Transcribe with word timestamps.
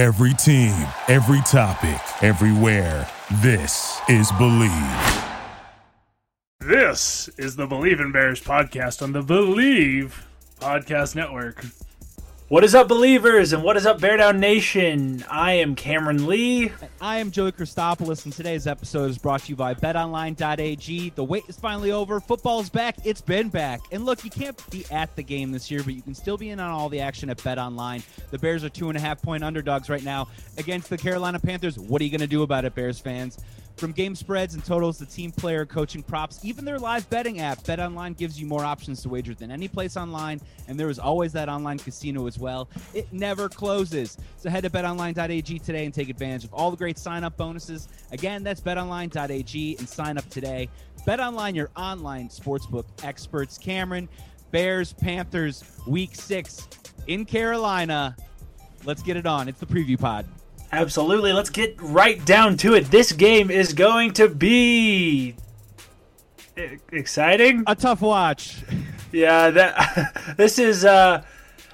Every 0.00 0.32
team, 0.32 0.88
every 1.08 1.42
topic, 1.42 2.00
everywhere. 2.22 3.06
This 3.42 4.00
is 4.08 4.32
Bleav. 4.32 5.28
This 6.60 7.28
is 7.36 7.56
the 7.56 7.66
Bleav 7.66 8.00
in 8.00 8.10
Bears 8.10 8.40
podcast 8.40 9.02
on 9.02 9.12
the 9.12 9.20
Bleav 9.20 10.12
Podcast 10.58 11.14
Network. 11.14 11.66
What 12.50 12.64
is 12.64 12.74
up, 12.74 12.88
believers, 12.88 13.52
and 13.52 13.62
what 13.62 13.76
is 13.76 13.86
up, 13.86 14.00
Bear 14.00 14.16
Down 14.16 14.40
Nation? 14.40 15.24
I 15.30 15.52
am 15.52 15.76
Cameron 15.76 16.26
Lee. 16.26 16.72
I 17.00 17.18
am 17.18 17.30
Joey 17.30 17.52
Christopoulos, 17.52 18.24
and 18.24 18.34
today's 18.34 18.66
episode 18.66 19.08
is 19.08 19.18
brought 19.18 19.42
to 19.42 19.50
you 19.50 19.54
by 19.54 19.72
BetOnline.ag. 19.72 21.10
The 21.10 21.22
wait 21.22 21.44
is 21.46 21.56
finally 21.56 21.92
over. 21.92 22.18
Football's 22.18 22.68
back. 22.68 22.96
It's 23.04 23.20
been 23.20 23.50
back. 23.50 23.82
And 23.92 24.04
look, 24.04 24.24
you 24.24 24.32
can't 24.32 24.60
be 24.68 24.84
at 24.90 25.14
the 25.14 25.22
game 25.22 25.52
this 25.52 25.70
year, 25.70 25.84
but 25.84 25.94
you 25.94 26.02
can 26.02 26.12
still 26.12 26.36
be 26.36 26.50
in 26.50 26.58
on 26.58 26.70
all 26.70 26.88
the 26.88 26.98
action 26.98 27.30
at 27.30 27.38
BetOnline. 27.38 28.02
The 28.32 28.38
Bears 28.40 28.64
are 28.64 28.68
two 28.68 28.88
and 28.88 28.98
a 28.98 29.00
half 29.00 29.22
point 29.22 29.44
underdogs 29.44 29.88
right 29.88 30.02
now 30.02 30.26
against 30.58 30.90
the 30.90 30.98
Carolina 30.98 31.38
Panthers. 31.38 31.78
What 31.78 32.02
are 32.02 32.04
you 32.04 32.10
going 32.10 32.20
to 32.20 32.26
do 32.26 32.42
about 32.42 32.64
it, 32.64 32.74
Bears 32.74 32.98
fans? 32.98 33.38
From 33.76 33.92
game 33.92 34.14
spreads 34.14 34.54
and 34.54 34.62
totals 34.62 34.98
to 34.98 35.06
team 35.06 35.32
player 35.32 35.64
coaching 35.64 36.02
props, 36.02 36.44
even 36.44 36.66
their 36.66 36.78
live 36.78 37.08
betting 37.08 37.40
app, 37.40 37.62
BetOnline 37.62 38.14
gives 38.14 38.38
you 38.38 38.46
more 38.46 38.62
options 38.62 39.00
to 39.02 39.08
wager 39.08 39.34
than 39.34 39.50
any 39.50 39.68
place 39.68 39.96
online, 39.96 40.38
and 40.68 40.78
there 40.78 40.90
is 40.90 40.98
always 40.98 41.32
that 41.32 41.48
online 41.48 41.78
casino 41.78 42.26
as 42.26 42.38
well. 42.38 42.68
It 42.92 43.10
never 43.10 43.48
closes. 43.48 44.18
So 44.36 44.50
head 44.50 44.64
to 44.64 44.70
betonline.ag 44.70 45.58
today 45.60 45.86
and 45.86 45.94
take 45.94 46.10
advantage 46.10 46.44
of 46.44 46.52
all 46.52 46.70
the 46.70 46.76
great 46.76 46.98
sign-up 46.98 47.38
bonuses. 47.38 47.88
Again, 48.12 48.42
that's 48.42 48.60
betonline.ag 48.60 49.76
and 49.78 49.88
sign 49.88 50.18
up 50.18 50.28
today. 50.28 50.68
BetOnline, 51.06 51.54
your 51.54 51.70
online 51.74 52.28
sportsbook 52.28 52.84
experts. 53.02 53.56
Cameron, 53.56 54.10
Bears, 54.50 54.92
Panthers, 54.92 55.64
Week 55.86 56.14
Six 56.14 56.68
in 57.06 57.24
Carolina. 57.24 58.14
Let's 58.84 59.02
get 59.02 59.16
it 59.16 59.26
on. 59.26 59.48
It's 59.48 59.60
the 59.60 59.66
preview 59.66 59.98
pod. 59.98 60.26
Absolutely. 60.72 61.32
Let's 61.32 61.50
get 61.50 61.76
right 61.80 62.24
down 62.24 62.56
to 62.58 62.74
it. 62.74 62.90
This 62.90 63.12
game 63.12 63.50
is 63.50 63.72
going 63.72 64.12
to 64.14 64.28
be 64.28 65.34
exciting. 66.92 67.64
A 67.66 67.74
tough 67.74 68.00
watch. 68.00 68.62
Yeah, 69.12 69.50
that 69.50 70.34
this 70.36 70.58
is. 70.58 70.84
uh 70.84 71.24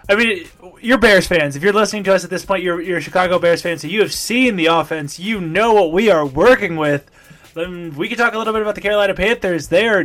I 0.08 0.14
mean, 0.14 0.46
you're 0.80 0.98
Bears 0.98 1.26
fans. 1.26 1.56
If 1.56 1.64
you're 1.64 1.72
listening 1.72 2.04
to 2.04 2.14
us 2.14 2.22
at 2.22 2.30
this 2.30 2.44
point, 2.44 2.62
you're 2.62 2.80
you're 2.80 3.00
Chicago 3.00 3.38
Bears 3.38 3.60
fans. 3.60 3.82
So 3.82 3.88
you 3.88 4.00
have 4.00 4.12
seen 4.12 4.56
the 4.56 4.66
offense. 4.66 5.18
You 5.18 5.40
know 5.40 5.74
what 5.74 5.92
we 5.92 6.10
are 6.10 6.24
working 6.24 6.76
with. 6.76 7.10
Then 7.54 7.94
we 7.96 8.08
can 8.08 8.16
talk 8.16 8.34
a 8.34 8.38
little 8.38 8.52
bit 8.52 8.62
about 8.62 8.76
the 8.76 8.80
Carolina 8.80 9.14
Panthers. 9.14 9.68
They 9.68 9.88
are 9.88 10.04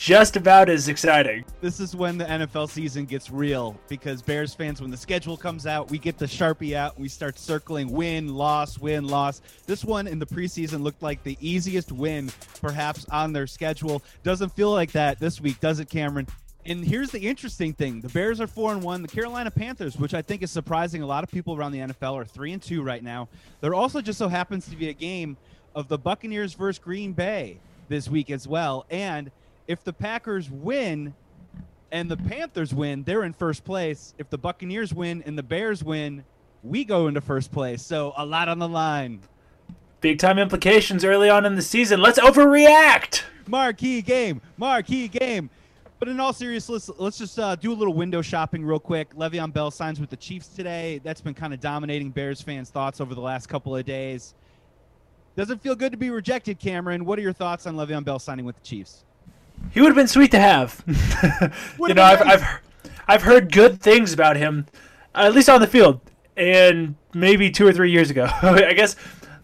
just 0.00 0.36
about 0.36 0.70
as 0.70 0.88
exciting. 0.88 1.44
This 1.60 1.78
is 1.78 1.94
when 1.94 2.16
the 2.16 2.24
NFL 2.24 2.70
season 2.70 3.04
gets 3.04 3.30
real 3.30 3.78
because 3.86 4.22
Bears 4.22 4.54
fans, 4.54 4.80
when 4.80 4.90
the 4.90 4.96
schedule 4.96 5.36
comes 5.36 5.66
out, 5.66 5.90
we 5.90 5.98
get 5.98 6.16
the 6.16 6.24
Sharpie 6.24 6.74
out 6.74 6.98
we 6.98 7.06
start 7.06 7.38
circling 7.38 7.92
win, 7.92 8.34
loss, 8.34 8.78
win, 8.78 9.06
loss. 9.06 9.42
This 9.66 9.84
one 9.84 10.06
in 10.06 10.18
the 10.18 10.24
preseason 10.24 10.80
looked 10.80 11.02
like 11.02 11.22
the 11.22 11.36
easiest 11.38 11.92
win 11.92 12.30
perhaps 12.62 13.04
on 13.10 13.34
their 13.34 13.46
schedule. 13.46 14.02
Doesn't 14.22 14.48
feel 14.54 14.72
like 14.72 14.90
that 14.92 15.20
this 15.20 15.38
week, 15.38 15.60
does 15.60 15.80
it, 15.80 15.90
Cameron? 15.90 16.26
And 16.64 16.82
here's 16.82 17.10
the 17.10 17.20
interesting 17.20 17.74
thing: 17.74 18.00
the 18.00 18.08
Bears 18.08 18.40
are 18.40 18.46
four 18.46 18.72
and 18.72 18.82
one. 18.82 19.02
The 19.02 19.08
Carolina 19.08 19.50
Panthers, 19.50 19.98
which 19.98 20.14
I 20.14 20.22
think 20.22 20.42
is 20.42 20.50
surprising, 20.50 21.02
a 21.02 21.06
lot 21.06 21.24
of 21.24 21.30
people 21.30 21.54
around 21.54 21.72
the 21.72 21.80
NFL 21.80 22.14
are 22.14 22.24
three 22.24 22.54
and 22.54 22.62
two 22.62 22.82
right 22.82 23.02
now. 23.02 23.28
There 23.60 23.74
also 23.74 24.00
just 24.00 24.18
so 24.18 24.28
happens 24.28 24.66
to 24.70 24.76
be 24.76 24.88
a 24.88 24.94
game 24.94 25.36
of 25.74 25.88
the 25.88 25.98
Buccaneers 25.98 26.54
versus 26.54 26.78
Green 26.78 27.12
Bay 27.12 27.58
this 27.90 28.08
week 28.08 28.30
as 28.30 28.48
well. 28.48 28.86
And 28.88 29.30
if 29.70 29.84
the 29.84 29.92
Packers 29.92 30.50
win 30.50 31.14
and 31.92 32.10
the 32.10 32.16
Panthers 32.16 32.74
win, 32.74 33.04
they're 33.04 33.22
in 33.22 33.32
first 33.32 33.64
place. 33.64 34.14
If 34.18 34.28
the 34.28 34.36
Buccaneers 34.36 34.92
win 34.92 35.22
and 35.24 35.38
the 35.38 35.44
Bears 35.44 35.84
win, 35.84 36.24
we 36.64 36.84
go 36.84 37.06
into 37.06 37.20
first 37.20 37.52
place. 37.52 37.80
So 37.80 38.12
a 38.16 38.26
lot 38.26 38.48
on 38.48 38.58
the 38.58 38.66
line. 38.66 39.20
Big 40.00 40.18
time 40.18 40.40
implications 40.40 41.04
early 41.04 41.30
on 41.30 41.46
in 41.46 41.54
the 41.54 41.62
season. 41.62 42.00
Let's 42.00 42.18
overreact. 42.18 43.22
Marquee 43.46 44.02
game, 44.02 44.40
marquee 44.56 45.06
game. 45.06 45.50
But 46.00 46.08
in 46.08 46.18
all 46.18 46.32
seriousness, 46.32 46.88
let's, 46.88 47.00
let's 47.00 47.18
just 47.18 47.38
uh, 47.38 47.54
do 47.54 47.72
a 47.72 47.74
little 47.74 47.94
window 47.94 48.22
shopping 48.22 48.64
real 48.64 48.80
quick. 48.80 49.14
Le'Veon 49.14 49.52
Bell 49.52 49.70
signs 49.70 50.00
with 50.00 50.10
the 50.10 50.16
Chiefs 50.16 50.48
today. 50.48 51.00
That's 51.04 51.20
been 51.20 51.34
kind 51.34 51.54
of 51.54 51.60
dominating 51.60 52.10
Bears 52.10 52.40
fans' 52.40 52.70
thoughts 52.70 53.00
over 53.00 53.14
the 53.14 53.20
last 53.20 53.48
couple 53.48 53.76
of 53.76 53.84
days. 53.84 54.34
Doesn't 55.36 55.62
feel 55.62 55.76
good 55.76 55.92
to 55.92 55.98
be 55.98 56.10
rejected, 56.10 56.58
Cameron. 56.58 57.04
What 57.04 57.20
are 57.20 57.22
your 57.22 57.32
thoughts 57.32 57.68
on 57.68 57.76
Le'Veon 57.76 58.02
Bell 58.02 58.18
signing 58.18 58.44
with 58.44 58.56
the 58.56 58.62
Chiefs? 58.62 59.04
He 59.70 59.80
would 59.80 59.88
have 59.88 59.96
been 59.96 60.08
sweet 60.08 60.30
to 60.32 60.40
have. 60.40 60.82
you 61.78 61.94
know, 61.94 62.02
I've, 62.02 62.22
I've 62.22 62.60
I've 63.10 63.22
heard 63.22 63.52
good 63.52 63.80
things 63.80 64.12
about 64.12 64.36
him, 64.36 64.66
at 65.14 65.34
least 65.34 65.48
on 65.48 65.60
the 65.60 65.66
field, 65.66 66.00
and 66.36 66.94
maybe 67.12 67.50
two 67.50 67.66
or 67.66 67.72
three 67.72 67.90
years 67.90 68.08
ago. 68.08 68.28
I 68.42 68.72
guess 68.72 68.94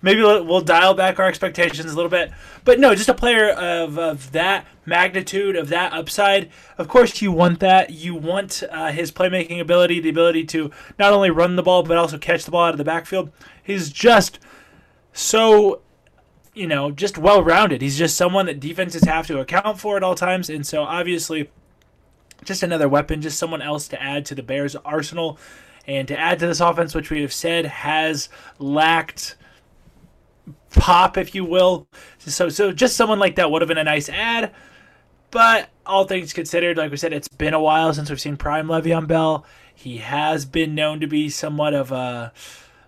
maybe 0.03 0.23
we'll, 0.23 0.45
we'll 0.45 0.61
dial 0.61 0.95
back 0.95 1.19
our 1.19 1.27
expectations 1.27 1.93
a 1.93 1.97
little 1.97 2.09
bit. 2.09 2.31
But 2.65 2.79
no, 2.79 2.95
just 2.95 3.09
a 3.09 3.15
player 3.15 3.51
of, 3.51 3.99
of 3.99 4.31
that 4.31 4.67
magnitude, 4.85 5.57
of 5.57 5.69
that 5.71 5.93
upside. 5.93 6.51
Of 6.79 6.87
course, 6.87 7.21
you 7.21 7.33
want 7.33 7.59
that. 7.59 7.91
You 7.91 8.15
want 8.15 8.63
uh, 8.71 8.93
his 8.93 9.11
playmaking 9.11 9.61
ability, 9.61 9.99
the 9.99 10.11
ability 10.11 10.45
to 10.45 10.71
not 10.97 11.13
only 11.13 11.31
run 11.31 11.57
the 11.57 11.63
ball 11.65 11.83
but 11.83 11.97
also 11.97 12.19
catch 12.19 12.45
the 12.45 12.53
ball 12.53 12.67
out 12.67 12.75
of 12.75 12.79
the 12.79 12.85
backfield. 12.85 13.33
He's 13.63 13.91
just 13.91 14.39
so 15.13 15.81
you 16.57 16.67
know, 16.67 16.91
just 16.91 17.19
well 17.19 17.45
rounded. 17.45 17.83
He's 17.83 17.99
just 17.99 18.17
someone 18.17 18.47
that 18.47 18.61
defenses 18.61 19.05
have 19.05 19.27
to 19.27 19.41
account 19.41 19.79
for 19.79 19.97
at 19.97 20.03
all 20.03 20.15
times. 20.15 20.49
And 20.49 20.67
so 20.67 20.83
obviously, 20.83 21.51
just 22.45 22.63
another 22.63 22.89
weapon, 22.89 23.21
just 23.21 23.39
someone 23.39 23.61
else 23.61 23.87
to 23.89 24.03
add 24.03 24.25
to 24.27 24.35
the 24.35 24.43
Bears' 24.43 24.75
arsenal 24.77 25.39
and 25.87 26.09
to 26.09 26.19
add 26.19 26.39
to 26.39 26.47
this 26.47 26.61
offense, 26.61 26.95
which 26.95 27.11
we 27.11 27.21
have 27.21 27.33
said 27.33 27.67
has 27.67 28.31
lacked 28.59 29.37
pop, 30.71 31.19
if 31.19 31.35
you 31.35 31.45
will. 31.45 31.87
So, 32.19 32.49
so 32.49 32.73
just 32.73 32.97
someone 32.97 33.19
like 33.19 33.37
that 33.37 33.51
would 33.51 33.61
have 33.61 33.69
been 33.69 33.79
a 33.79 33.85
nice 33.85 34.09
add. 34.09 34.55
But 35.31 35.69
all 35.85 36.05
things 36.05 36.33
considered, 36.33 36.79
like 36.79 36.91
we 36.91 36.97
said, 36.97 37.13
it's 37.13 37.29
been 37.29 37.53
a 37.53 37.61
while 37.61 37.93
since 37.93 38.09
we've 38.09 38.21
seen 38.21 38.39
Prime 38.39 38.67
Le'Veon 38.67 39.07
Bell. 39.07 39.45
He 39.75 39.99
has 39.99 40.47
been 40.47 40.75
known 40.75 41.01
to 41.01 41.07
be 41.07 41.29
somewhat 41.29 41.75
of 41.75 41.93
a 41.93 42.33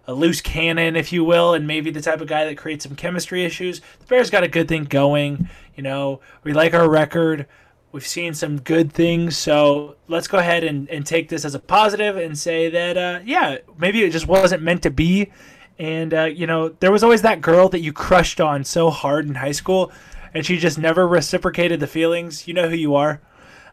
a 0.09 0.15
loose 0.15 0.41
cannon, 0.41 0.97
if 0.97 1.13
you 1.13 1.23
will, 1.23 1.53
and 1.53 1.67
maybe 1.67 1.91
the 1.91 2.01
type 2.01 2.23
of 2.23 2.27
guy 2.27 2.47
that 2.47 2.57
creates 2.57 2.85
some 2.85 2.97
chemistry 2.97 3.45
issues. 3.45 3.81
The 4.01 4.07
Bears 4.07 4.31
got 4.31 4.43
a 4.43 4.49
good 4.49 4.67
thing 4.67 4.85
going. 4.85 5.51
You 5.77 5.83
know, 5.83 6.21
we 6.43 6.55
like 6.55 6.73
our 6.73 6.89
record. 6.89 7.47
We've 7.93 8.07
seen 8.07 8.33
some 8.33 8.59
good 8.61 8.91
things, 8.91 9.37
so 9.37 9.97
let's 10.09 10.27
go 10.27 10.39
ahead 10.39 10.65
and, 10.65 10.89
and 10.89 11.05
take 11.05 11.29
this 11.29 11.45
as 11.45 11.55
a 11.55 11.59
positive 11.59 12.17
and 12.17 12.37
say 12.37 12.71
that, 12.71 12.97
uh, 12.97 13.21
yeah, 13.25 13.59
maybe 13.79 14.03
it 14.03 14.11
just 14.11 14.27
wasn't 14.27 14.63
meant 14.63 14.83
to 14.83 14.91
be. 14.91 15.31
And, 15.79 16.13
uh, 16.13 16.25
you 16.25 16.47
know, 16.47 16.71
there 16.71 16.91
was 16.91 17.05
always 17.05 17.23
that 17.23 17.41
girl 17.43 17.69
that 17.69 17.81
you 17.81 17.93
crushed 17.93 18.41
on 18.41 18.65
so 18.65 18.91
hard 18.91 19.27
in 19.27 19.35
high 19.35 19.53
school, 19.53 19.93
and 20.33 20.45
she 20.45 20.59
just 20.59 20.79
never 20.79 21.07
reciprocated 21.07 21.81
the 21.81 21.87
feelings. 21.87 22.49
You 22.49 22.55
know 22.55 22.69
who 22.69 22.77
you 22.77 22.95
are. 22.95 23.21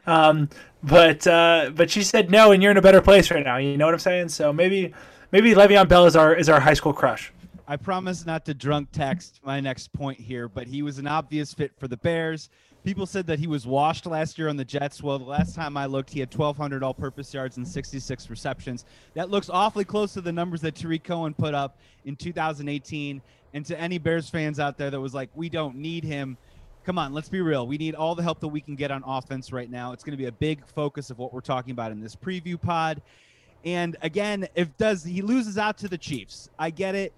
Um, 0.06 0.50
but 0.84 1.25
uh, 1.25 1.72
but 1.74 1.90
she 1.90 2.03
said 2.03 2.29
no, 2.29 2.51
and 2.51 2.62
you're 2.62 2.72
in 2.72 2.78
a 2.78 2.81
better 2.81 3.01
place 3.01 3.31
right 3.31 3.44
now. 3.44 3.57
You 3.57 3.75
know 3.78 3.85
what 3.85 3.94
I'm 3.94 4.00
saying? 4.00 4.29
So 4.29 4.53
maybe 4.53 4.94
maybe 5.35 5.53
Le'Veon 5.53 5.90
Bell 5.90 6.06
is 6.06 6.16
our 6.16 6.34
is 6.34 6.47
our 6.47 6.62
high 6.62 6.73
school 6.73 6.94
crush. 6.94 7.34
I 7.68 7.75
promise 7.75 8.25
not 8.25 8.46
to 8.46 8.53
drunk 8.53 8.88
text 8.94 9.41
my 9.44 9.59
next 9.59 9.91
point 9.91 10.18
here, 10.18 10.47
but 10.47 10.66
he 10.66 10.81
was 10.81 10.97
an 10.97 11.07
obvious 11.07 11.53
fit 11.53 11.73
for 11.78 11.90
the 11.90 11.97
Bears. 11.97 12.50
People 12.85 13.06
said 13.06 13.28
that 13.28 13.38
he 13.38 13.47
was 13.47 13.68
washed 13.68 14.06
last 14.06 14.38
year 14.38 14.47
on 14.47 14.56
the 14.56 14.63
Jets. 14.63 15.03
Well, 15.03 15.19
the 15.19 15.25
last 15.25 15.53
time 15.53 15.75
I 15.75 15.88
looked, 15.88 16.09
he 16.12 16.22
had 16.22 16.34
1,200 16.34 16.84
all 16.84 16.94
purpose 16.94 17.34
yards 17.34 17.57
and 17.57 17.68
66 17.68 18.29
receptions. 18.29 18.85
That 19.13 19.29
looks 19.29 19.50
awfully 19.50 19.84
close 19.84 20.13
to 20.13 20.22
the 20.22 20.31
numbers 20.31 20.62
that 20.62 20.75
Tarik 20.75 21.03
Cohen 21.03 21.34
put 21.34 21.53
up 21.53 21.79
in 22.06 22.16
2018. 22.16 23.22
And 23.53 23.66
to 23.66 23.78
any 23.78 23.97
Bears 23.97 24.29
fans 24.29 24.57
out 24.57 24.78
there 24.78 24.90
that 24.90 25.01
was 25.01 25.13
like, 25.13 25.29
we 25.35 25.50
don't 25.50 25.75
need 25.75 26.06
him, 26.06 26.38
come 26.85 26.97
on, 26.97 27.13
let's 27.13 27.29
be 27.29 27.41
real. 27.41 27.68
We 27.68 27.78
need 27.78 27.95
all 27.95 28.16
the 28.16 28.24
help 28.24 28.40
that 28.40 28.47
we 28.47 28.62
can 28.62 28.75
get 28.75 28.90
on 28.91 29.03
offense 29.06 29.51
right 29.51 29.69
now. 29.69 29.91
It's 29.91 30.03
going 30.03 30.16
to 30.16 30.22
be 30.22 30.28
a 30.28 30.31
big 30.31 30.66
focus 30.66 31.09
of 31.09 31.18
what 31.18 31.34
we're 31.34 31.41
talking 31.41 31.72
about 31.72 31.91
in 31.91 32.00
this 32.00 32.16
preview 32.16 32.62
pod. 32.62 33.01
And 33.66 33.98
again, 34.03 34.48
if 34.53 34.78
does 34.78 35.03
he 35.03 35.24
loses 35.24 35.58
out 35.58 35.78
to 35.80 35.88
the 35.88 35.98
Chiefs, 35.98 36.50
I 36.58 36.70
get 36.70 36.94
it. 36.94 37.12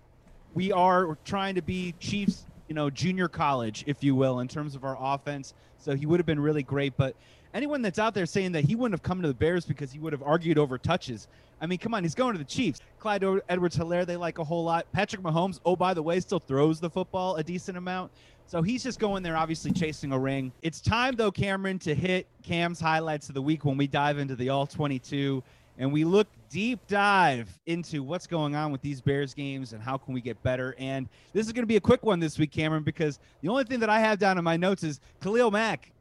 We 0.53 0.71
are 0.71 1.17
trying 1.25 1.55
to 1.55 1.61
be 1.61 1.93
Chiefs, 1.99 2.45
you 2.69 2.73
know, 2.73 2.89
junior 2.89 3.27
college, 3.27 3.83
if 3.85 4.03
you 4.03 4.15
will, 4.15 4.39
in 4.39 4.47
terms 4.47 4.73
of 4.73 4.85
our 4.85 4.97
offense. 4.99 5.53
So 5.77 5.93
he 5.93 6.05
would 6.05 6.19
have 6.19 6.25
been 6.25 6.39
really 6.39 6.63
great. 6.63 6.95
But 6.95 7.15
anyone 7.53 7.81
that's 7.81 7.99
out 7.99 8.13
there 8.13 8.25
saying 8.25 8.53
that 8.53 8.63
he 8.63 8.75
wouldn't 8.75 8.93
have 8.93 9.03
come 9.03 9.21
to 9.21 9.27
the 9.27 9.33
Bears 9.33 9.65
because 9.65 9.91
he 9.91 9.99
would 9.99 10.13
have 10.13 10.23
argued 10.23 10.57
over 10.57 10.77
touches. 10.77 11.27
I 11.59 11.65
mean, 11.65 11.79
come 11.79 11.93
on, 11.93 12.03
he's 12.03 12.15
going 12.15 12.33
to 12.33 12.39
the 12.39 12.45
Chiefs. 12.45 12.79
Clyde 12.99 13.23
Edwards 13.49 13.77
Helaire, 13.77 14.05
they 14.05 14.15
like 14.15 14.37
a 14.39 14.43
whole 14.43 14.63
lot. 14.63 14.89
Patrick 14.93 15.21
Mahomes, 15.21 15.59
oh, 15.65 15.75
by 15.75 15.93
the 15.93 16.01
way, 16.01 16.19
still 16.19 16.39
throws 16.39 16.79
the 16.79 16.89
football 16.89 17.35
a 17.35 17.43
decent 17.43 17.77
amount. 17.77 18.11
So 18.45 18.61
he's 18.61 18.83
just 18.83 18.99
going 18.99 19.23
there, 19.23 19.35
obviously 19.35 19.71
chasing 19.71 20.13
a 20.13 20.19
ring. 20.19 20.53
It's 20.61 20.79
time, 20.79 21.15
though, 21.15 21.31
Cameron, 21.31 21.79
to 21.79 21.93
hit 21.93 22.27
Cam's 22.43 22.79
highlights 22.79 23.27
of 23.27 23.35
the 23.35 23.41
week 23.41 23.65
when 23.65 23.75
we 23.75 23.87
dive 23.87 24.17
into 24.17 24.35
the 24.35 24.49
All 24.49 24.65
22 24.65 25.43
and 25.77 25.91
we 25.91 26.03
look 26.03 26.27
deep 26.49 26.79
dive 26.87 27.49
into 27.65 28.03
what's 28.03 28.27
going 28.27 28.55
on 28.55 28.71
with 28.71 28.81
these 28.81 29.01
Bears 29.01 29.33
games 29.33 29.73
and 29.73 29.81
how 29.81 29.97
can 29.97 30.13
we 30.13 30.21
get 30.21 30.41
better. 30.43 30.75
And 30.77 31.07
this 31.33 31.45
is 31.45 31.53
going 31.53 31.63
to 31.63 31.67
be 31.67 31.75
a 31.75 31.81
quick 31.81 32.03
one 32.03 32.19
this 32.19 32.37
week, 32.37 32.51
Cameron, 32.51 32.83
because 32.83 33.19
the 33.41 33.49
only 33.49 33.63
thing 33.63 33.79
that 33.79 33.89
I 33.89 33.99
have 33.99 34.19
down 34.19 34.37
in 34.37 34.43
my 34.43 34.57
notes 34.57 34.83
is 34.83 34.99
Khalil 35.21 35.51
Mack. 35.51 35.91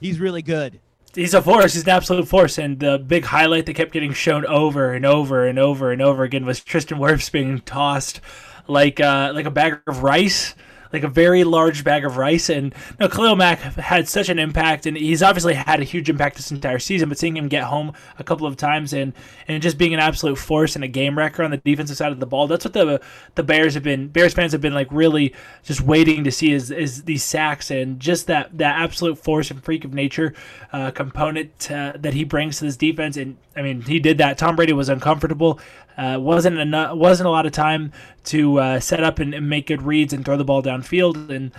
He's 0.00 0.20
really 0.20 0.42
good. 0.42 0.80
he's 1.14 1.34
a 1.34 1.42
force. 1.42 1.74
He's 1.74 1.84
an 1.84 1.90
absolute 1.90 2.28
force. 2.28 2.58
And 2.58 2.78
the 2.78 2.98
big 2.98 3.24
highlight 3.24 3.66
that 3.66 3.74
kept 3.74 3.92
getting 3.92 4.12
shown 4.12 4.44
over 4.46 4.92
and 4.92 5.06
over 5.06 5.46
and 5.46 5.58
over 5.58 5.90
and 5.90 6.02
over 6.02 6.22
again 6.24 6.44
was 6.44 6.62
Tristan 6.62 6.98
Wirfs 6.98 7.30
being 7.30 7.60
tossed 7.60 8.20
like 8.68 9.00
uh, 9.00 9.32
like 9.34 9.46
a 9.46 9.50
bag 9.50 9.80
of 9.86 10.02
rice 10.02 10.54
like 10.92 11.02
a 11.02 11.08
very 11.08 11.44
large 11.44 11.84
bag 11.84 12.04
of 12.04 12.16
rice. 12.16 12.48
And 12.48 12.74
no, 12.98 13.08
Khalil 13.08 13.36
Mack 13.36 13.58
had 13.60 14.08
such 14.08 14.28
an 14.28 14.38
impact, 14.38 14.86
and 14.86 14.96
he's 14.96 15.22
obviously 15.22 15.54
had 15.54 15.80
a 15.80 15.84
huge 15.84 16.08
impact 16.08 16.36
this 16.36 16.50
entire 16.50 16.78
season. 16.78 17.08
But 17.08 17.18
seeing 17.18 17.36
him 17.36 17.48
get 17.48 17.64
home 17.64 17.92
a 18.18 18.24
couple 18.24 18.46
of 18.46 18.56
times 18.56 18.92
and 18.92 19.12
and 19.48 19.62
just 19.62 19.78
being 19.78 19.94
an 19.94 20.00
absolute 20.00 20.36
force 20.36 20.74
and 20.74 20.84
a 20.84 20.88
game 20.88 21.16
wrecker 21.16 21.42
on 21.42 21.50
the 21.50 21.58
defensive 21.58 21.96
side 21.96 22.12
of 22.12 22.20
the 22.20 22.26
ball, 22.26 22.46
that's 22.46 22.64
what 22.64 22.74
the 22.74 23.00
the 23.34 23.42
Bears 23.42 23.74
have 23.74 23.82
been. 23.82 24.08
Bears 24.08 24.34
fans 24.34 24.52
have 24.52 24.60
been 24.60 24.74
like 24.74 24.88
really 24.90 25.34
just 25.62 25.80
waiting 25.80 26.24
to 26.24 26.30
see 26.32 26.52
is 26.52 26.70
is 26.70 27.04
these 27.04 27.22
sacks 27.22 27.70
and 27.70 28.00
just 28.00 28.26
that 28.26 28.56
that 28.58 28.80
absolute 28.80 29.18
force 29.18 29.50
and 29.50 29.62
freak 29.62 29.84
of 29.84 29.94
nature 29.94 30.34
uh, 30.72 30.90
component 30.90 31.70
uh, 31.70 31.92
that 31.96 32.14
he 32.14 32.24
brings 32.24 32.58
to 32.58 32.64
this 32.64 32.76
defense. 32.76 33.16
And 33.16 33.36
I 33.56 33.62
mean, 33.62 33.80
he 33.80 33.98
did 33.98 34.18
that. 34.18 34.38
Tom 34.38 34.54
Brady 34.56 34.72
was 34.72 34.88
uncomfortable. 34.88 35.58
Uh, 35.96 36.18
wasn't 36.20 36.58
enough, 36.58 36.96
wasn't 36.96 37.26
a 37.26 37.30
lot 37.30 37.46
of 37.46 37.52
time 37.52 37.92
to 38.24 38.60
uh, 38.60 38.80
set 38.80 39.02
up 39.02 39.18
and, 39.18 39.32
and, 39.32 39.48
make 39.48 39.66
good 39.68 39.80
reads 39.80 40.12
and 40.12 40.24
throw 40.24 40.36
the 40.36 40.44
ball 40.44 40.62
downfield. 40.62 41.30
And 41.30 41.52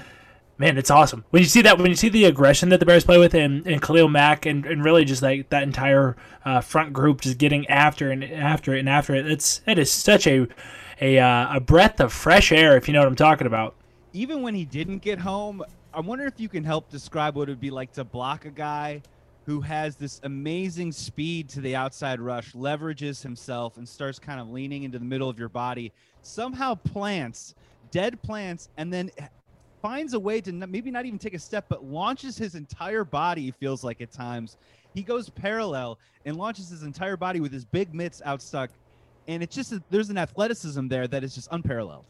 man, 0.60 0.78
it's 0.78 0.92
awesome 0.92 1.26
when 1.32 1.42
you 1.42 1.50
see 1.50 1.64
that 1.64 1.80
when 1.80 1.88
you 1.88 1.96
see 1.96 2.10
the 2.10 2.26
aggression 2.26 2.70
that 2.70 2.80
the 2.80 2.86
Bears 2.86 3.04
play 3.04 3.18
with 3.18 3.34
and, 3.34 3.66
and 3.66 3.82
Khalil 3.82 4.10
Mack 4.10 4.46
and, 4.46 4.64
and 4.66 4.84
really 4.84 5.06
just 5.06 5.24
like 5.24 5.50
that 5.50 5.64
entire 5.64 6.16
uh, 6.46 6.62
front 6.62 6.94
group 6.94 7.22
just 7.22 7.40
getting 7.40 7.66
after 7.68 8.12
and 8.12 8.24
after 8.24 8.76
it 8.76 8.80
and 8.80 8.90
after 8.90 9.16
it. 9.16 9.26
It's 9.26 9.62
it 9.66 9.80
is 9.80 9.92
such 9.92 10.28
a 10.28 10.48
a 11.02 11.18
uh, 11.18 11.56
a 11.56 11.60
breath 11.60 12.00
of 12.00 12.14
fresh 12.14 12.52
air 12.52 12.78
if 12.78 12.88
you 12.88 12.94
know 12.94 13.00
what 13.00 13.08
I'm 13.08 13.16
talking 13.16 13.48
about. 13.48 13.74
Even 14.14 14.44
when 14.44 14.54
he 14.54 14.66
didn't 14.66 15.00
get 15.00 15.20
home, 15.20 15.64
I 15.94 16.00
wonder 16.02 16.26
if 16.26 16.40
you 16.40 16.48
can 16.48 16.64
help 16.64 16.90
describe 16.90 17.36
what 17.36 17.50
it 17.50 17.54
would 17.54 17.60
be 17.60 17.72
like 17.72 17.94
to 17.94 18.04
block 18.04 18.46
a 18.46 18.52
guy 18.52 19.02
who 19.48 19.62
has 19.62 19.96
this 19.96 20.20
amazing 20.24 20.92
speed 20.92 21.48
to 21.48 21.62
the 21.62 21.74
outside 21.74 22.20
rush, 22.20 22.52
leverages 22.52 23.24
himself, 23.24 23.78
and 23.78 23.88
starts 23.88 24.20
kind 24.20 24.42
of 24.42 24.50
leaning 24.50 24.84
into 24.84 25.00
the 25.00 25.06
middle 25.06 25.30
of 25.30 25.40
your 25.40 25.48
body, 25.48 25.94
somehow 26.22 26.76
plants, 26.76 27.56
dead 27.90 28.22
plants, 28.22 28.68
and 28.76 28.92
then 28.92 29.10
finds 29.82 30.14
a 30.14 30.20
way 30.20 30.42
to 30.42 30.52
maybe 30.52 30.92
not 30.92 31.06
even 31.06 31.18
take 31.18 31.34
a 31.34 31.40
step, 31.40 31.66
but 31.70 31.82
launches 31.82 32.38
his 32.38 32.56
entire 32.56 33.06
body, 33.06 33.50
feels 33.52 33.86
like 33.86 34.02
at 34.02 34.12
times. 34.12 34.58
He 34.94 35.02
goes 35.02 35.30
parallel 35.30 35.98
and 36.26 36.36
launches 36.36 36.68
his 36.68 36.84
entire 36.84 37.16
body 37.16 37.40
with 37.40 37.54
his 37.54 37.64
big 37.64 37.94
mitts 37.94 38.22
outstuck. 38.26 38.68
And 39.30 39.42
it's 39.42 39.56
just, 39.56 39.74
there's 39.90 40.10
an 40.10 40.18
athleticism 40.18 40.90
there 40.90 41.08
that 41.08 41.24
is 41.24 41.34
just 41.34 41.48
unparalleled. 41.54 42.04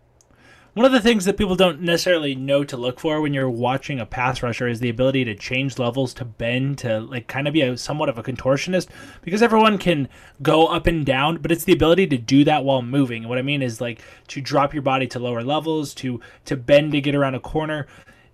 One 0.78 0.86
of 0.86 0.92
the 0.92 1.02
things 1.02 1.26
that 1.26 1.38
people 1.38 1.56
don't 1.56 1.82
necessarily 1.82 2.36
know 2.36 2.64
to 2.64 2.78
look 2.78 3.00
for 3.00 3.20
when 3.20 3.34
you're 3.34 3.50
watching 3.50 4.00
a 4.00 4.06
pass 4.06 4.44
rusher 4.44 4.68
is 4.68 4.80
the 4.80 4.90
ability 4.90 5.26
to 5.26 5.34
change 5.34 5.80
levels, 5.80 6.14
to 6.14 6.24
bend, 6.24 6.78
to 6.78 7.00
like 7.00 7.26
kind 7.26 7.48
of 7.48 7.56
be 7.56 7.64
a 7.64 7.76
somewhat 7.76 8.10
of 8.10 8.20
a 8.20 8.22
contortionist 8.22 8.88
because 9.24 9.42
everyone 9.42 9.80
can 9.80 10.08
go 10.44 10.68
up 10.68 10.86
and 10.86 11.04
down, 11.04 11.38
but 11.38 11.52
it's 11.52 11.64
the 11.64 11.74
ability 11.74 12.06
to 12.06 12.18
do 12.20 12.44
that 12.44 12.64
while 12.64 12.84
moving. 12.84 13.28
What 13.28 13.40
I 13.40 13.42
mean 13.42 13.64
is 13.64 13.82
like 13.82 14.04
to 14.28 14.40
drop 14.40 14.72
your 14.72 14.84
body 14.84 15.08
to 15.08 15.18
lower 15.18 15.42
levels, 15.42 15.96
to 15.96 16.22
to 16.46 16.56
bend 16.56 16.92
to 16.92 17.02
get 17.02 17.16
around 17.16 17.34
a 17.34 17.40
corner, 17.40 17.88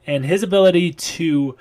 and 0.05 0.25
his 0.25 0.43
ability 0.43 0.91
to 0.91 1.55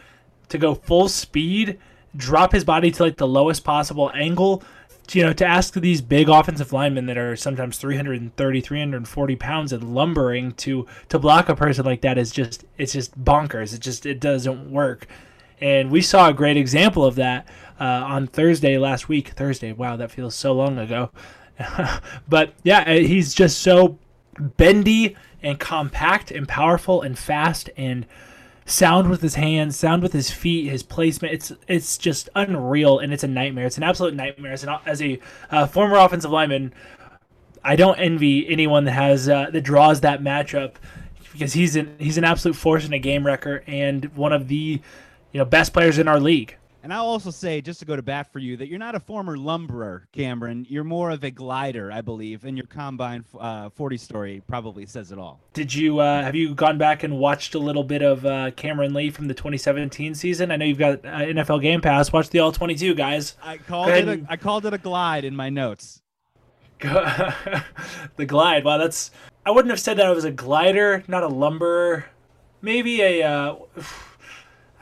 to 0.49 0.59
go 0.59 0.75
full 0.75 1.09
speed, 1.09 1.79
drop 2.17 2.51
his 2.51 2.65
body 2.65 2.91
to 2.91 3.05
like 3.05 3.19
the 3.19 3.29
lowest 3.29 3.63
possible 3.63 4.11
angle 4.17 4.65
you 5.15 5.23
know, 5.23 5.33
to 5.33 5.45
ask 5.47 5.75
these 5.75 6.01
big 6.01 6.29
offensive 6.29 6.73
linemen 6.73 7.07
that 7.07 7.19
are 7.19 7.37
sometimes 7.37 7.79
330, 7.79 8.61
340 8.61 9.37
pounds 9.37 9.73
and 9.73 9.95
lumbering 9.95 10.53
to 10.53 10.87
to 11.09 11.19
block 11.19 11.49
a 11.49 11.57
person 11.57 11.85
like 11.85 12.01
that 12.03 12.19
is 12.19 12.31
just 12.31 12.65
it's 12.79 12.93
just 12.93 13.23
bonkers. 13.23 13.75
It 13.75 13.81
just 13.81 14.07
it 14.07 14.21
doesn't 14.21 14.71
work. 14.71 15.07
And 15.61 15.91
we 15.91 16.01
saw 16.01 16.29
a 16.29 16.35
great 16.35 16.57
example 16.57 17.05
of 17.05 17.15
that 17.17 17.47
uh, 17.79 17.85
on 17.85 18.27
Thursday 18.27 18.79
last 18.79 19.09
week. 19.09 19.29
Thursday, 19.29 19.73
wow, 19.73 19.97
that 19.97 20.11
feels 20.11 20.35
so 20.35 20.53
long 20.53 20.79
ago. 20.79 21.11
but 22.29 22.55
yeah, 22.65 22.81
uh, 22.81 22.95
he's 22.95 23.33
just 23.33 23.59
so 23.59 23.99
bendy 24.57 25.17
and 25.43 25.59
compact 25.59 26.31
and 26.31 26.49
powerful 26.49 27.03
and 27.03 27.19
fast 27.19 27.71
and 27.77 28.07
sound 28.65 29.11
with 29.11 29.23
his 29.23 29.35
hands, 29.35 29.79
sound 29.79 30.03
with 30.03 30.13
his 30.13 30.31
feet, 30.31 30.71
his 30.71 30.83
placement. 30.83 31.35
It's 31.35 31.53
it's 31.69 31.99
just 31.99 32.29
unreal, 32.35 32.99
and 32.99 33.13
it's 33.13 33.25
a 33.25 33.29
nightmare. 33.29 33.67
It's 33.67 33.77
an 33.77 33.83
absolute 33.83 34.15
nightmare. 34.15 34.53
As, 34.53 34.65
an, 34.65 34.77
as 34.87 35.03
a 35.03 35.19
uh, 35.51 35.67
former 35.67 35.97
offensive 35.97 36.31
lineman, 36.31 36.73
I 37.65 37.77
don't 37.77 37.99
envy 37.99 38.49
anyone 38.49 38.85
that 38.85 38.93
has 38.93 39.29
uh, 39.29 39.51
that 39.51 39.63
draws 39.63 40.01
that 40.01 40.23
matchup 40.23 40.75
because 41.33 41.53
he's 41.53 41.77
an 41.77 41.95
he's 41.99 42.19
an 42.19 42.25
absolute 42.25 42.57
force 42.57 42.85
and 42.85 42.95
a 42.95 42.99
game 42.99 43.27
wrecker, 43.27 43.63
and 43.67 44.05
one 44.17 44.33
of 44.33 44.49
the 44.49 44.81
you 45.33 45.39
know 45.39 45.45
best 45.45 45.73
players 45.73 45.99
in 45.99 46.09
our 46.09 46.21
league. 46.21 46.57
And 46.83 46.93
I'll 46.93 47.07
also 47.07 47.31
say, 47.31 47.61
just 47.61 47.79
to 47.79 47.87
go 47.87 47.95
to 47.95 48.03
bat 48.03 48.33
for 48.33 48.41
you, 48.41 48.57
that 48.57 48.67
you're 48.67 48.79
not 48.79 48.97
a 48.97 49.01
former 49.01 49.37
lumberer, 49.37 50.09
Cameron. 50.11 50.67
You're 50.69 50.83
more 50.83 51.11
of 51.11 51.23
a 51.23 51.31
glider, 51.31 51.93
I 51.93 52.01
believe, 52.01 52.45
and 52.45 52.57
your 52.57 52.67
combine 52.67 53.25
uh, 53.39 53.71
40 53.71 53.97
story 53.97 54.43
probably 54.49 54.85
says 54.87 55.13
it 55.13 55.19
all. 55.19 55.39
Did 55.53 55.73
you 55.73 56.01
uh, 56.01 56.23
have 56.23 56.35
you 56.35 56.55
gone 56.55 56.79
back 56.79 57.05
and 57.05 57.19
watched 57.19 57.55
a 57.55 57.59
little 57.61 57.85
bit 57.85 58.03
of 58.03 58.27
uh, 58.27 58.51
Cameron 58.53 58.95
Lee 58.95 59.11
from 59.11 59.29
the 59.29 59.35
2017 59.35 60.17
season? 60.17 60.51
I 60.51 60.57
know 60.57 60.65
you've 60.65 60.79
got 60.79 61.05
uh, 61.05 61.21
NFL 61.21 61.63
Game 61.63 61.81
Pass. 61.81 62.13
Watch 62.13 62.31
the 62.31 62.41
All 62.41 62.51
22 62.51 62.95
guys. 62.95 63.37
I 63.43 63.59
called 63.59 63.91
it 63.91 64.09
a, 64.09 64.27
I 64.29 64.37
called 64.37 64.67
it 64.67 64.75
a 64.75 64.79
glide 64.79 65.25
in 65.25 65.37
my 65.37 65.51
notes. 65.51 66.03
the 66.81 68.27
glide. 68.27 68.65
Wow, 68.65 68.79
that's. 68.79 69.13
I 69.47 69.53
wouldn't 69.53 69.71
have 69.71 69.81
said 69.81 69.99
that 69.99 70.07
I 70.07 70.11
was 70.11 70.25
a 70.25 70.33
glider, 70.33 71.05
not 71.07 71.23
a 71.23 71.29
lumberer. 71.29 72.07
Maybe 72.61 73.03
a 73.03 73.23
uh, 73.23 73.55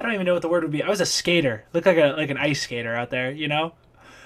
I 0.01 0.05
don't 0.05 0.15
even 0.15 0.25
know 0.25 0.33
what 0.33 0.41
the 0.41 0.49
word 0.49 0.63
would 0.63 0.73
be. 0.73 0.83
I 0.83 0.89
was 0.89 1.03
a 1.03 1.07
skater. 1.07 1.65
Looked 1.75 1.87
like 1.87 1.99
a 1.99 2.15
like 2.17 2.31
an 2.31 2.39
ice 2.39 2.63
skater 2.63 2.97
out 2.97 3.11
there, 3.11 3.31
you 3.31 3.49
know? 3.49 3.75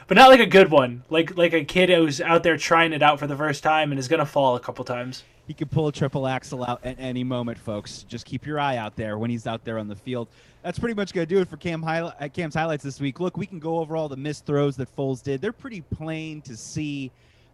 But 0.06 0.16
not 0.16 0.30
like 0.30 0.38
a 0.38 0.46
good 0.46 0.70
one. 0.70 1.02
Like 1.10 1.36
like 1.36 1.52
a 1.52 1.64
kid 1.64 1.90
who's 1.90 2.20
out 2.20 2.44
there 2.44 2.56
trying 2.56 2.92
it 2.92 3.02
out 3.02 3.18
for 3.18 3.26
the 3.26 3.36
first 3.36 3.64
time 3.64 3.90
and 3.90 3.98
is 3.98 4.06
gonna 4.06 4.24
fall 4.24 4.54
a 4.54 4.60
couple 4.60 4.84
times. 4.84 5.24
He 5.48 5.52
could 5.52 5.72
pull 5.72 5.88
a 5.88 5.92
triple 5.92 6.28
axel 6.28 6.64
out 6.64 6.80
at 6.84 6.96
any 7.00 7.24
moment, 7.24 7.58
folks. 7.58 8.04
Just 8.04 8.24
keep 8.24 8.46
your 8.46 8.60
eye 8.60 8.76
out 8.76 8.94
there 8.94 9.18
when 9.18 9.30
he's 9.30 9.48
out 9.48 9.64
there 9.64 9.80
on 9.80 9.88
the 9.88 9.96
field. 9.96 10.28
That's 10.62 10.78
pretty 10.78 10.94
much 10.94 11.12
to 11.12 11.26
do 11.26 11.40
it 11.40 11.48
for 11.48 11.56
Cam 11.56 11.82
highlight, 11.82 12.14
uh, 12.20 12.28
Cam's 12.28 12.54
highlights 12.54 12.84
this 12.84 13.00
week. 13.00 13.18
Look, 13.18 13.36
we 13.36 13.44
can 13.44 13.58
go 13.58 13.78
over 13.78 13.96
all 13.96 14.08
the 14.08 14.16
missed 14.16 14.46
throws 14.46 14.76
that 14.76 14.94
Foles 14.96 15.22
did. 15.22 15.40
They're 15.40 15.52
pretty 15.52 15.80
plain 15.80 16.40
to 16.42 16.56
see. 16.56 17.10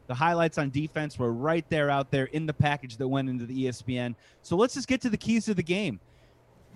The 0.07 0.15
highlights 0.15 0.59
on 0.59 0.71
defense 0.71 1.19
were 1.19 1.33
right 1.33 1.65
there 1.71 1.89
out 1.89 2.11
there 2.11 2.27
in 2.27 2.45
the 2.45 2.53
package 2.53 2.97
that 2.99 3.09
went 3.09 3.29
into 3.31 3.47
the 3.47 3.67
ESPN. 3.67 4.15
So 4.43 4.57
let's 4.57 4.75
just 4.75 4.89
get 4.89 5.01
to 5.03 5.09
the 5.09 5.17
keys 5.17 5.47
to 5.47 5.55
the 5.55 5.63
game. 5.63 6.01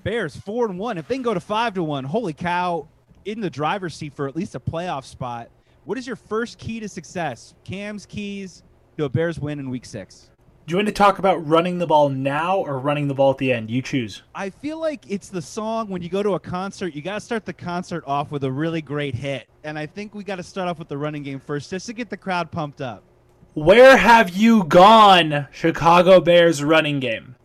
Bears 0.04 0.36
four 0.36 0.66
and 0.66 0.78
one. 0.78 0.98
If 0.98 1.08
they 1.08 1.16
can 1.16 1.22
go 1.22 1.34
to 1.34 1.40
five 1.40 1.74
to 1.74 1.82
one, 1.82 2.04
holy 2.04 2.34
cow, 2.34 2.86
in 3.24 3.40
the 3.40 3.50
driver's 3.50 3.94
seat 3.94 4.12
for 4.12 4.28
at 4.28 4.36
least 4.36 4.54
a 4.54 4.60
playoff 4.60 5.04
spot. 5.04 5.48
What 5.84 5.98
is 5.98 6.06
your 6.06 6.16
first 6.16 6.58
key 6.58 6.78
to 6.80 6.88
success? 6.88 7.54
Cam's 7.64 8.06
keys 8.06 8.62
to 8.98 9.04
a 9.04 9.08
Bears 9.08 9.40
win 9.40 9.58
in 9.58 9.70
week 9.70 9.86
six. 9.86 10.30
Do 10.66 10.72
you 10.72 10.76
want 10.76 10.88
to 10.88 10.94
talk 10.94 11.18
about 11.18 11.46
running 11.46 11.78
the 11.78 11.86
ball 11.86 12.08
now 12.08 12.58
or 12.58 12.78
running 12.78 13.08
the 13.08 13.14
ball 13.14 13.30
at 13.30 13.38
the 13.38 13.52
end? 13.52 13.70
You 13.70 13.82
choose. 13.82 14.22
I 14.34 14.48
feel 14.48 14.78
like 14.78 15.04
it's 15.10 15.28
the 15.28 15.42
song 15.42 15.88
when 15.88 16.00
you 16.00 16.08
go 16.08 16.22
to 16.22 16.34
a 16.34 16.40
concert, 16.40 16.94
you 16.94 17.02
got 17.02 17.14
to 17.14 17.20
start 17.20 17.44
the 17.44 17.52
concert 17.52 18.02
off 18.06 18.30
with 18.30 18.44
a 18.44 18.50
really 18.50 18.80
great 18.80 19.14
hit. 19.14 19.46
And 19.62 19.78
I 19.78 19.84
think 19.84 20.14
we 20.14 20.24
got 20.24 20.36
to 20.36 20.42
start 20.42 20.68
off 20.68 20.78
with 20.78 20.88
the 20.88 20.96
running 20.96 21.22
game 21.22 21.40
first 21.40 21.70
just 21.70 21.86
to 21.86 21.92
get 21.92 22.08
the 22.08 22.16
crowd 22.16 22.50
pumped 22.50 22.80
up. 22.80 23.04
Where 23.52 23.96
have 23.96 24.30
you 24.30 24.64
gone, 24.64 25.48
Chicago 25.52 26.20
Bears 26.20 26.64
running 26.64 26.98
game? 26.98 27.36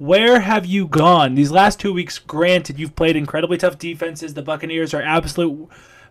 Where 0.00 0.40
have 0.40 0.64
you 0.64 0.86
gone? 0.86 1.34
These 1.34 1.50
last 1.50 1.78
two 1.78 1.92
weeks, 1.92 2.18
granted, 2.18 2.78
you've 2.78 2.96
played 2.96 3.16
incredibly 3.16 3.58
tough 3.58 3.76
defenses. 3.76 4.32
The 4.32 4.40
Buccaneers 4.40 4.94
are 4.94 5.02
absolute, 5.02 5.68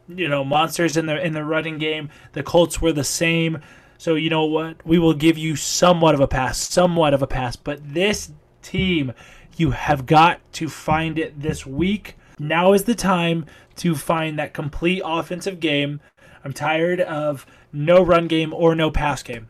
you 0.08 0.28
know, 0.28 0.44
monsters 0.44 0.96
in 0.96 1.08
the 1.08 1.20
in 1.20 1.34
the 1.34 1.44
running 1.44 1.80
game. 1.80 2.12
The 2.34 2.44
Colts 2.44 2.80
were 2.80 2.94
the 2.94 3.04
same. 3.04 3.64
So 3.98 4.14
you 4.14 4.30
know 4.30 4.46
what? 4.46 4.86
We 4.86 5.00
will 5.00 5.16
give 5.16 5.40
you 5.40 5.56
somewhat 5.56 6.14
of 6.14 6.22
a 6.22 6.28
pass, 6.28 6.60
somewhat 6.60 7.16
of 7.16 7.24
a 7.24 7.28
pass. 7.28 7.56
But 7.56 7.80
this 7.84 8.32
team, 8.62 9.12
you 9.58 9.72
have 9.72 10.06
got 10.06 10.40
to 10.54 10.70
find 10.70 11.18
it 11.18 11.42
this 11.42 11.66
week. 11.66 12.16
Now 12.38 12.74
is 12.74 12.84
the 12.84 12.94
time 12.94 13.48
to 13.78 13.96
find 13.96 14.38
that 14.38 14.54
complete 14.54 15.02
offensive 15.04 15.60
game. 15.60 16.00
I'm 16.46 16.54
tired 16.54 17.02
of 17.02 17.44
no 17.74 18.04
run 18.04 18.28
game 18.28 18.54
or 18.54 18.76
no 18.76 18.92
pass 18.92 19.24
game. 19.24 19.50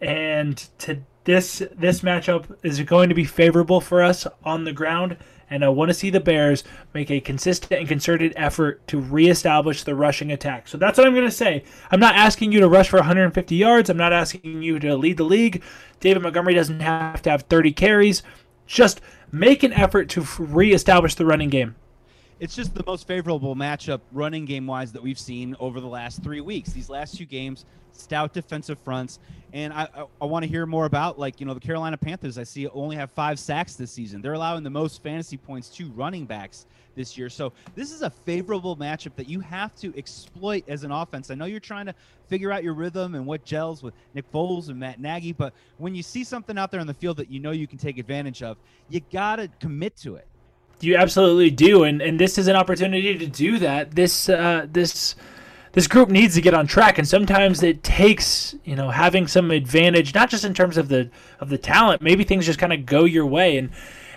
And 0.00 0.56
to 0.78 1.02
this 1.24 1.62
this 1.74 2.00
matchup 2.00 2.56
is 2.62 2.80
going 2.82 3.08
to 3.08 3.14
be 3.14 3.24
favorable 3.24 3.80
for 3.80 4.02
us 4.02 4.26
on 4.44 4.64
the 4.64 4.72
ground, 4.72 5.16
and 5.50 5.64
I 5.64 5.68
want 5.68 5.88
to 5.88 5.94
see 5.94 6.10
the 6.10 6.20
Bears 6.20 6.64
make 6.92 7.10
a 7.10 7.20
consistent 7.20 7.72
and 7.72 7.88
concerted 7.88 8.32
effort 8.36 8.86
to 8.88 9.00
reestablish 9.00 9.84
the 9.84 9.94
rushing 9.94 10.32
attack. 10.32 10.68
So 10.68 10.78
that's 10.78 10.98
what 10.98 11.06
I'm 11.06 11.14
going 11.14 11.26
to 11.26 11.30
say. 11.30 11.64
I'm 11.90 12.00
not 12.00 12.14
asking 12.14 12.52
you 12.52 12.60
to 12.60 12.68
rush 12.68 12.88
for 12.88 12.98
150 12.98 13.54
yards. 13.54 13.90
I'm 13.90 13.96
not 13.96 14.12
asking 14.12 14.62
you 14.62 14.78
to 14.78 14.96
lead 14.96 15.16
the 15.16 15.24
league. 15.24 15.62
David 16.00 16.22
Montgomery 16.22 16.54
doesn't 16.54 16.80
have 16.80 17.22
to 17.22 17.30
have 17.30 17.42
30 17.42 17.72
carries. 17.72 18.22
Just 18.66 19.00
make 19.32 19.62
an 19.62 19.72
effort 19.72 20.08
to 20.10 20.26
reestablish 20.38 21.14
the 21.14 21.26
running 21.26 21.50
game. 21.50 21.74
It's 22.40 22.54
just 22.54 22.74
the 22.74 22.84
most 22.86 23.06
favorable 23.06 23.54
matchup 23.54 24.00
running 24.12 24.44
game 24.44 24.66
wise 24.66 24.92
that 24.92 25.02
we've 25.02 25.18
seen 25.18 25.56
over 25.60 25.80
the 25.80 25.86
last 25.86 26.22
three 26.22 26.40
weeks. 26.40 26.72
These 26.72 26.90
last 26.90 27.16
two 27.16 27.24
games, 27.24 27.64
stout 27.92 28.32
defensive 28.32 28.78
fronts, 28.78 29.18
and 29.52 29.72
I 29.72 29.88
I, 29.94 30.04
I 30.22 30.24
want 30.24 30.44
to 30.44 30.48
hear 30.48 30.66
more 30.66 30.86
about 30.86 31.18
like 31.18 31.40
you 31.40 31.46
know 31.46 31.54
the 31.54 31.60
Carolina 31.60 31.96
Panthers. 31.96 32.38
I 32.38 32.44
see 32.44 32.66
only 32.68 32.96
have 32.96 33.10
five 33.10 33.38
sacks 33.38 33.76
this 33.76 33.90
season. 33.90 34.20
They're 34.20 34.32
allowing 34.32 34.64
the 34.64 34.70
most 34.70 35.02
fantasy 35.02 35.36
points 35.36 35.68
to 35.70 35.90
running 35.90 36.26
backs 36.26 36.66
this 36.94 37.16
year. 37.18 37.28
So 37.28 37.52
this 37.74 37.92
is 37.92 38.02
a 38.02 38.10
favorable 38.10 38.76
matchup 38.76 39.14
that 39.16 39.28
you 39.28 39.40
have 39.40 39.74
to 39.76 39.96
exploit 39.96 40.64
as 40.68 40.84
an 40.84 40.92
offense. 40.92 41.30
I 41.30 41.34
know 41.34 41.44
you're 41.44 41.60
trying 41.60 41.86
to 41.86 41.94
figure 42.28 42.52
out 42.52 42.62
your 42.62 42.74
rhythm 42.74 43.14
and 43.14 43.26
what 43.26 43.44
gels 43.44 43.82
with 43.82 43.94
Nick 44.14 44.30
Foles 44.32 44.68
and 44.68 44.78
Matt 44.78 45.00
Nagy, 45.00 45.32
but 45.32 45.52
when 45.78 45.94
you 45.94 46.02
see 46.02 46.24
something 46.24 46.56
out 46.56 46.70
there 46.70 46.80
on 46.80 46.86
the 46.86 46.94
field 46.94 47.16
that 47.16 47.30
you 47.30 47.40
know 47.40 47.50
you 47.50 47.66
can 47.66 47.78
take 47.78 47.98
advantage 47.98 48.42
of, 48.42 48.56
you 48.88 49.00
gotta 49.12 49.48
commit 49.60 49.96
to 49.98 50.16
it. 50.16 50.26
You 50.80 50.96
absolutely 50.96 51.50
do, 51.50 51.84
and 51.84 52.02
and 52.02 52.18
this 52.18 52.38
is 52.38 52.48
an 52.48 52.56
opportunity 52.56 53.16
to 53.16 53.26
do 53.26 53.58
that. 53.58 53.92
This 53.92 54.28
uh, 54.28 54.66
this 54.70 55.14
this 55.72 55.88
group 55.88 56.08
needs 56.08 56.34
to 56.34 56.40
get 56.40 56.54
on 56.54 56.66
track, 56.66 56.98
and 56.98 57.06
sometimes 57.06 57.62
it 57.62 57.82
takes 57.82 58.54
you 58.64 58.76
know 58.76 58.90
having 58.90 59.26
some 59.26 59.50
advantage, 59.50 60.14
not 60.14 60.30
just 60.30 60.44
in 60.44 60.54
terms 60.54 60.76
of 60.76 60.88
the 60.88 61.10
of 61.40 61.48
the 61.48 61.58
talent. 61.58 62.02
Maybe 62.02 62.24
things 62.24 62.46
just 62.46 62.58
kind 62.58 62.72
of 62.72 62.86
go 62.86 63.04
your 63.04 63.26
way, 63.26 63.56
and 63.56 63.70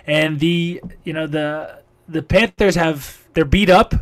and 0.06 0.40
the 0.40 0.80
you 1.04 1.12
know 1.12 1.26
the 1.26 1.80
the 2.08 2.22
Panthers 2.22 2.74
have 2.74 3.24
they're 3.34 3.44
beat 3.44 3.70
up. 3.70 3.94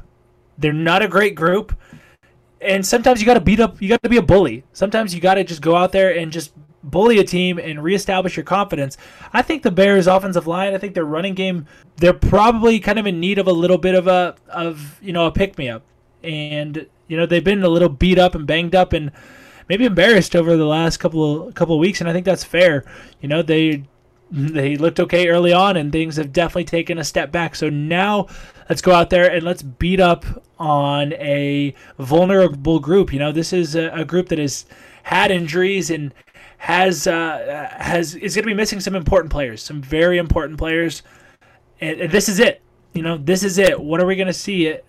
They're 0.59 0.73
not 0.73 1.03
a 1.03 1.09
great 1.09 1.35
group, 1.35 1.77
and 2.61 2.85
sometimes 2.87 3.21
you 3.21 3.27
got 3.27 3.35
to 3.35 3.41
beat 3.41 3.61
up. 3.61 3.81
You 3.81 3.89
got 3.89 4.03
to 4.03 4.09
be 4.09 4.17
a 4.17 4.23
bully. 4.23 4.65
Sometimes 4.73 5.15
you 5.15 5.21
got 5.21 5.35
to 5.35 5.45
just 5.45 5.61
go 5.61 5.77
out 5.77 5.93
there 5.93 6.17
and 6.17 6.33
just 6.33 6.53
bully 6.91 7.19
a 7.19 7.25
team 7.25 7.59
and 7.59 7.83
reestablish 7.83 8.37
your 8.37 8.45
confidence. 8.45 8.97
I 9.33 9.43
think 9.43 9.63
the 9.63 9.71
Bears' 9.71 10.07
offensive 10.07 10.47
line, 10.47 10.75
I 10.75 10.79
think 10.79 10.95
their 10.95 11.05
running 11.05 11.35
game, 11.35 11.67
they're 11.97 12.15
probably 12.15 12.81
kind 12.81 12.99
of 12.99 13.07
in 13.07 13.21
need 13.21 13.39
of 13.39 13.47
a 13.47 13.53
little 13.53 13.79
bit 13.79 13.95
of 13.95 14.07
a 14.07 14.37
of 14.49 14.99
you 15.03 15.13
know 15.13 15.27
a 15.27 15.33
pick 15.33 15.59
me 15.59 15.69
up, 15.69 15.83
and 16.23 16.87
you 17.09 17.17
know 17.17 17.27
they've 17.27 17.45
been 17.45 17.63
a 17.63 17.69
little 17.69 17.89
beat 17.89 18.19
up 18.19 18.35
and 18.35 18.47
banged 18.47 18.75
up 18.75 18.93
and 18.93 19.11
maybe 19.69 19.85
embarrassed 19.85 20.37
over 20.37 20.57
the 20.57 20.65
last 20.65 20.99
couple 20.99 21.49
of 21.49 21.55
couple 21.55 21.75
of 21.75 21.81
weeks, 21.81 22.01
and 22.01 22.09
I 22.09 22.13
think 22.13 22.25
that's 22.25 22.45
fair. 22.45 22.85
You 23.21 23.29
know 23.29 23.43
they 23.43 23.85
they 24.31 24.77
looked 24.77 25.01
okay 25.01 25.29
early 25.29 25.53
on, 25.53 25.77
and 25.77 25.93
things 25.93 26.17
have 26.17 26.33
definitely 26.33 26.65
taken 26.65 26.99
a 26.99 27.05
step 27.05 27.31
back. 27.31 27.55
So 27.55 27.69
now 27.69 28.27
let's 28.69 28.83
go 28.83 28.93
out 28.93 29.11
there 29.11 29.31
and 29.31 29.45
let's 29.45 29.63
beat 29.63 30.01
up 30.01 30.25
on 30.59 31.13
a 31.15 31.75
vulnerable 31.99 32.81
group. 32.81 33.13
You 33.13 33.19
know, 33.19 33.33
this 33.33 33.53
is 33.53 33.75
a, 33.77 33.89
a 33.91 34.05
group 34.05 34.29
that 34.29 34.39
has 34.39 34.67
had 35.05 35.31
injuries 35.31 35.91
and 35.91 36.13
has 36.59 37.07
uh, 37.07 37.69
has 37.79 38.15
is 38.15 38.35
going 38.35 38.45
to 38.45 38.49
be 38.49 38.55
missing 38.55 38.81
some 38.81 38.95
important 38.95 39.31
players, 39.31 39.63
some 39.63 39.81
very 39.83 40.19
important 40.19 40.59
players, 40.59 41.03
and, 41.81 42.01
and 42.01 42.13
this 42.13 42.29
is 42.29 42.41
it. 42.41 42.63
You 42.95 43.03
know, 43.03 43.19
this 43.19 43.43
is 43.43 43.59
it. 43.59 43.79
What 43.79 44.01
are 44.01 44.07
we 44.07 44.17
going 44.17 44.27
to 44.27 44.33
see? 44.33 44.67
It 44.67 44.85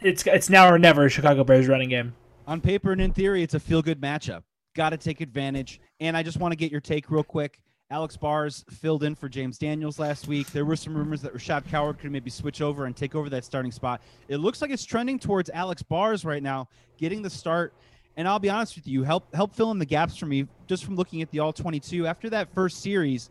it's 0.00 0.26
it's 0.26 0.48
now 0.48 0.68
or 0.68 0.78
never. 0.78 1.08
Chicago 1.08 1.44
Bears 1.44 1.68
running 1.68 1.88
game. 1.88 2.14
On 2.46 2.60
paper 2.60 2.92
and 2.92 3.00
in 3.00 3.12
theory, 3.12 3.42
it's 3.42 3.54
a 3.54 3.60
feel 3.60 3.82
good 3.82 4.00
matchup. 4.00 4.42
Got 4.74 4.90
to 4.90 4.96
take 4.96 5.20
advantage. 5.20 5.80
And 6.00 6.16
I 6.16 6.22
just 6.22 6.38
want 6.38 6.52
to 6.52 6.56
get 6.56 6.72
your 6.72 6.80
take 6.80 7.10
real 7.10 7.22
quick. 7.22 7.60
Alex 7.92 8.16
Bars 8.16 8.64
filled 8.70 9.04
in 9.04 9.14
for 9.14 9.28
James 9.28 9.58
Daniels 9.58 9.98
last 9.98 10.26
week. 10.26 10.50
There 10.50 10.64
were 10.64 10.76
some 10.76 10.96
rumors 10.96 11.20
that 11.20 11.34
Rashad 11.34 11.68
Coward 11.68 11.98
could 11.98 12.10
maybe 12.10 12.30
switch 12.30 12.62
over 12.62 12.86
and 12.86 12.96
take 12.96 13.14
over 13.14 13.28
that 13.28 13.44
starting 13.44 13.70
spot. 13.70 14.00
It 14.28 14.38
looks 14.38 14.62
like 14.62 14.70
it's 14.70 14.86
trending 14.86 15.18
towards 15.18 15.50
Alex 15.50 15.82
Bars 15.82 16.24
right 16.24 16.42
now, 16.42 16.68
getting 16.96 17.20
the 17.20 17.28
start. 17.28 17.74
And 18.16 18.26
I'll 18.26 18.38
be 18.38 18.48
honest 18.48 18.76
with 18.76 18.86
you, 18.86 19.02
help 19.02 19.34
help 19.34 19.54
fill 19.54 19.70
in 19.72 19.78
the 19.78 19.84
gaps 19.84 20.16
for 20.16 20.24
me 20.24 20.48
just 20.66 20.86
from 20.86 20.96
looking 20.96 21.20
at 21.20 21.30
the 21.32 21.40
all 21.40 21.52
22. 21.52 22.06
After 22.06 22.30
that 22.30 22.48
first 22.54 22.80
series, 22.80 23.28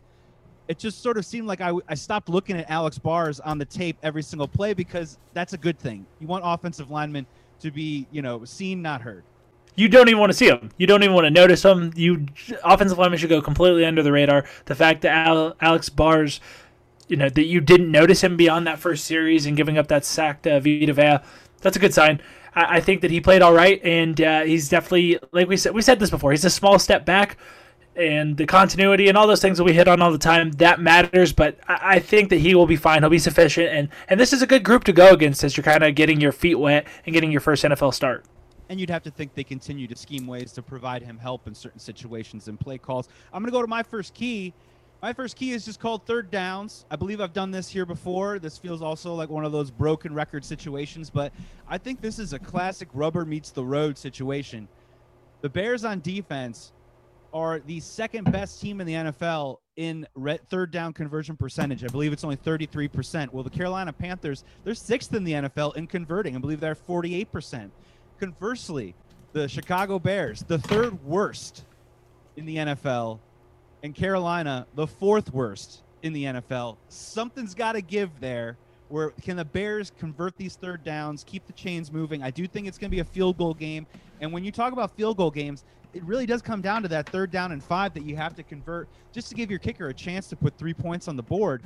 it 0.68 0.78
just 0.78 1.02
sort 1.02 1.18
of 1.18 1.26
seemed 1.26 1.48
like 1.48 1.60
I, 1.60 1.72
I 1.88 1.96
stopped 1.96 2.28
looking 2.28 2.56
at 2.56 2.70
Alex 2.70 3.00
Bars 3.00 3.40
on 3.40 3.58
the 3.58 3.64
tape 3.64 3.96
every 4.04 4.22
single 4.22 4.46
play 4.46 4.74
because 4.74 5.18
that's 5.34 5.54
a 5.54 5.58
good 5.58 5.78
thing. 5.78 6.06
You 6.20 6.28
want 6.28 6.44
offensive 6.46 6.88
linemen 6.88 7.26
to 7.58 7.72
be, 7.72 8.06
you 8.12 8.22
know, 8.22 8.44
seen, 8.44 8.80
not 8.80 9.00
heard 9.00 9.24
you 9.74 9.88
don't 9.88 10.08
even 10.08 10.20
want 10.20 10.30
to 10.30 10.36
see 10.36 10.48
them. 10.48 10.70
You 10.76 10.86
don't 10.86 11.02
even 11.02 11.14
want 11.14 11.24
to 11.24 11.30
notice 11.30 11.62
them. 11.62 11.92
You 11.96 12.26
offensive 12.62 12.98
linemen 12.98 13.18
should 13.18 13.30
go 13.30 13.40
completely 13.40 13.84
under 13.84 14.02
the 14.02 14.12
radar. 14.12 14.44
The 14.66 14.74
fact 14.74 15.02
that 15.02 15.26
Al, 15.26 15.56
Alex 15.60 15.88
Bars, 15.88 16.40
you 17.08 17.16
know, 17.16 17.28
that 17.28 17.44
you 17.46 17.60
didn't 17.60 17.90
notice 17.90 18.22
him 18.22 18.36
beyond 18.36 18.66
that 18.66 18.78
first 18.78 19.04
series 19.04 19.46
and 19.46 19.56
giving 19.56 19.78
up 19.78 19.88
that 19.88 20.04
sack 20.04 20.42
to 20.42 20.60
Vita 20.60 20.92
Vea, 20.92 21.18
that's 21.62 21.76
a 21.76 21.80
good 21.80 21.94
sign. 21.94 22.20
I, 22.54 22.76
I 22.76 22.80
think 22.80 23.00
that 23.00 23.10
he 23.10 23.20
played 23.20 23.40
all 23.40 23.54
right, 23.54 23.80
and 23.82 24.20
uh, 24.20 24.42
he's 24.42 24.68
definitely 24.68 25.18
like 25.32 25.48
we 25.48 25.56
said. 25.56 25.74
We 25.74 25.82
said 25.82 25.98
this 25.98 26.10
before. 26.10 26.32
He's 26.32 26.44
a 26.44 26.50
small 26.50 26.78
step 26.78 27.06
back, 27.06 27.38
and 27.96 28.36
the 28.36 28.44
continuity 28.44 29.08
and 29.08 29.16
all 29.16 29.26
those 29.26 29.40
things 29.40 29.56
that 29.56 29.64
we 29.64 29.72
hit 29.72 29.88
on 29.88 30.02
all 30.02 30.12
the 30.12 30.18
time 30.18 30.50
that 30.52 30.80
matters. 30.80 31.32
But 31.32 31.58
I, 31.66 31.78
I 31.82 31.98
think 31.98 32.28
that 32.28 32.38
he 32.40 32.54
will 32.54 32.66
be 32.66 32.76
fine. 32.76 33.02
He'll 33.02 33.10
be 33.10 33.18
sufficient, 33.18 33.68
and 33.68 33.88
and 34.08 34.20
this 34.20 34.34
is 34.34 34.42
a 34.42 34.46
good 34.46 34.64
group 34.64 34.84
to 34.84 34.92
go 34.92 35.12
against 35.12 35.42
as 35.44 35.56
you're 35.56 35.64
kind 35.64 35.82
of 35.82 35.94
getting 35.94 36.20
your 36.20 36.32
feet 36.32 36.56
wet 36.56 36.86
and 37.06 37.14
getting 37.14 37.32
your 37.32 37.40
first 37.40 37.64
NFL 37.64 37.94
start 37.94 38.26
and 38.72 38.80
you'd 38.80 38.90
have 38.90 39.02
to 39.02 39.10
think 39.10 39.34
they 39.34 39.44
continue 39.44 39.86
to 39.86 39.94
scheme 39.94 40.26
ways 40.26 40.50
to 40.52 40.62
provide 40.62 41.02
him 41.02 41.18
help 41.18 41.46
in 41.46 41.54
certain 41.54 41.78
situations 41.78 42.48
and 42.48 42.58
play 42.58 42.78
calls. 42.78 43.06
I'm 43.30 43.42
going 43.42 43.52
to 43.52 43.56
go 43.56 43.60
to 43.60 43.68
my 43.68 43.82
first 43.82 44.14
key. 44.14 44.54
My 45.02 45.12
first 45.12 45.36
key 45.36 45.52
is 45.52 45.66
just 45.66 45.78
called 45.78 46.06
third 46.06 46.30
downs. 46.30 46.86
I 46.90 46.96
believe 46.96 47.20
I've 47.20 47.34
done 47.34 47.50
this 47.50 47.68
here 47.68 47.84
before. 47.84 48.38
This 48.38 48.56
feels 48.56 48.80
also 48.80 49.14
like 49.14 49.28
one 49.28 49.44
of 49.44 49.52
those 49.52 49.70
broken 49.70 50.14
record 50.14 50.42
situations, 50.42 51.10
but 51.10 51.34
I 51.68 51.76
think 51.76 52.00
this 52.00 52.18
is 52.18 52.32
a 52.32 52.38
classic 52.38 52.88
rubber 52.94 53.26
meets 53.26 53.50
the 53.50 53.64
road 53.64 53.98
situation. 53.98 54.68
The 55.42 55.50
Bears 55.50 55.84
on 55.84 56.00
defense 56.00 56.72
are 57.34 57.60
the 57.60 57.80
second 57.80 58.32
best 58.32 58.60
team 58.60 58.80
in 58.80 58.86
the 58.86 58.94
NFL 58.94 59.58
in 59.76 60.06
third 60.48 60.70
down 60.70 60.94
conversion 60.94 61.36
percentage. 61.36 61.84
I 61.84 61.88
believe 61.88 62.12
it's 62.12 62.24
only 62.24 62.36
33%. 62.36 63.32
Well, 63.32 63.42
the 63.42 63.50
Carolina 63.50 63.92
Panthers, 63.92 64.44
they're 64.64 64.74
sixth 64.74 65.12
in 65.14 65.24
the 65.24 65.32
NFL 65.32 65.76
in 65.76 65.86
converting. 65.86 66.36
I 66.36 66.38
believe 66.38 66.60
they're 66.60 66.74
48%. 66.74 67.70
Conversely, 68.18 68.94
the 69.32 69.48
Chicago 69.48 69.98
Bears, 69.98 70.44
the 70.46 70.58
third 70.58 71.02
worst 71.04 71.64
in 72.36 72.46
the 72.46 72.56
NFL, 72.56 73.18
and 73.82 73.94
Carolina, 73.94 74.66
the 74.74 74.86
fourth 74.86 75.32
worst 75.32 75.82
in 76.02 76.12
the 76.12 76.24
NFL. 76.24 76.76
Something's 76.88 77.54
got 77.54 77.72
to 77.72 77.82
give 77.82 78.10
there. 78.20 78.56
Where 78.88 79.10
can 79.22 79.36
the 79.36 79.44
Bears 79.44 79.90
convert 79.98 80.36
these 80.36 80.56
third 80.56 80.84
downs, 80.84 81.24
keep 81.26 81.46
the 81.46 81.52
chains 81.54 81.90
moving? 81.90 82.22
I 82.22 82.30
do 82.30 82.46
think 82.46 82.66
it's 82.68 82.78
going 82.78 82.90
to 82.90 82.94
be 82.94 83.00
a 83.00 83.04
field 83.04 83.38
goal 83.38 83.54
game. 83.54 83.86
And 84.20 84.32
when 84.32 84.44
you 84.44 84.52
talk 84.52 84.72
about 84.72 84.94
field 84.94 85.16
goal 85.16 85.30
games, 85.30 85.64
it 85.94 86.04
really 86.04 86.26
does 86.26 86.42
come 86.42 86.60
down 86.60 86.82
to 86.82 86.88
that 86.88 87.08
third 87.08 87.30
down 87.30 87.52
and 87.52 87.62
five 87.62 87.94
that 87.94 88.04
you 88.04 88.16
have 88.16 88.34
to 88.36 88.42
convert 88.42 88.88
just 89.12 89.28
to 89.30 89.34
give 89.34 89.50
your 89.50 89.58
kicker 89.58 89.88
a 89.88 89.94
chance 89.94 90.28
to 90.28 90.36
put 90.36 90.56
three 90.58 90.74
points 90.74 91.08
on 91.08 91.16
the 91.16 91.22
board. 91.22 91.62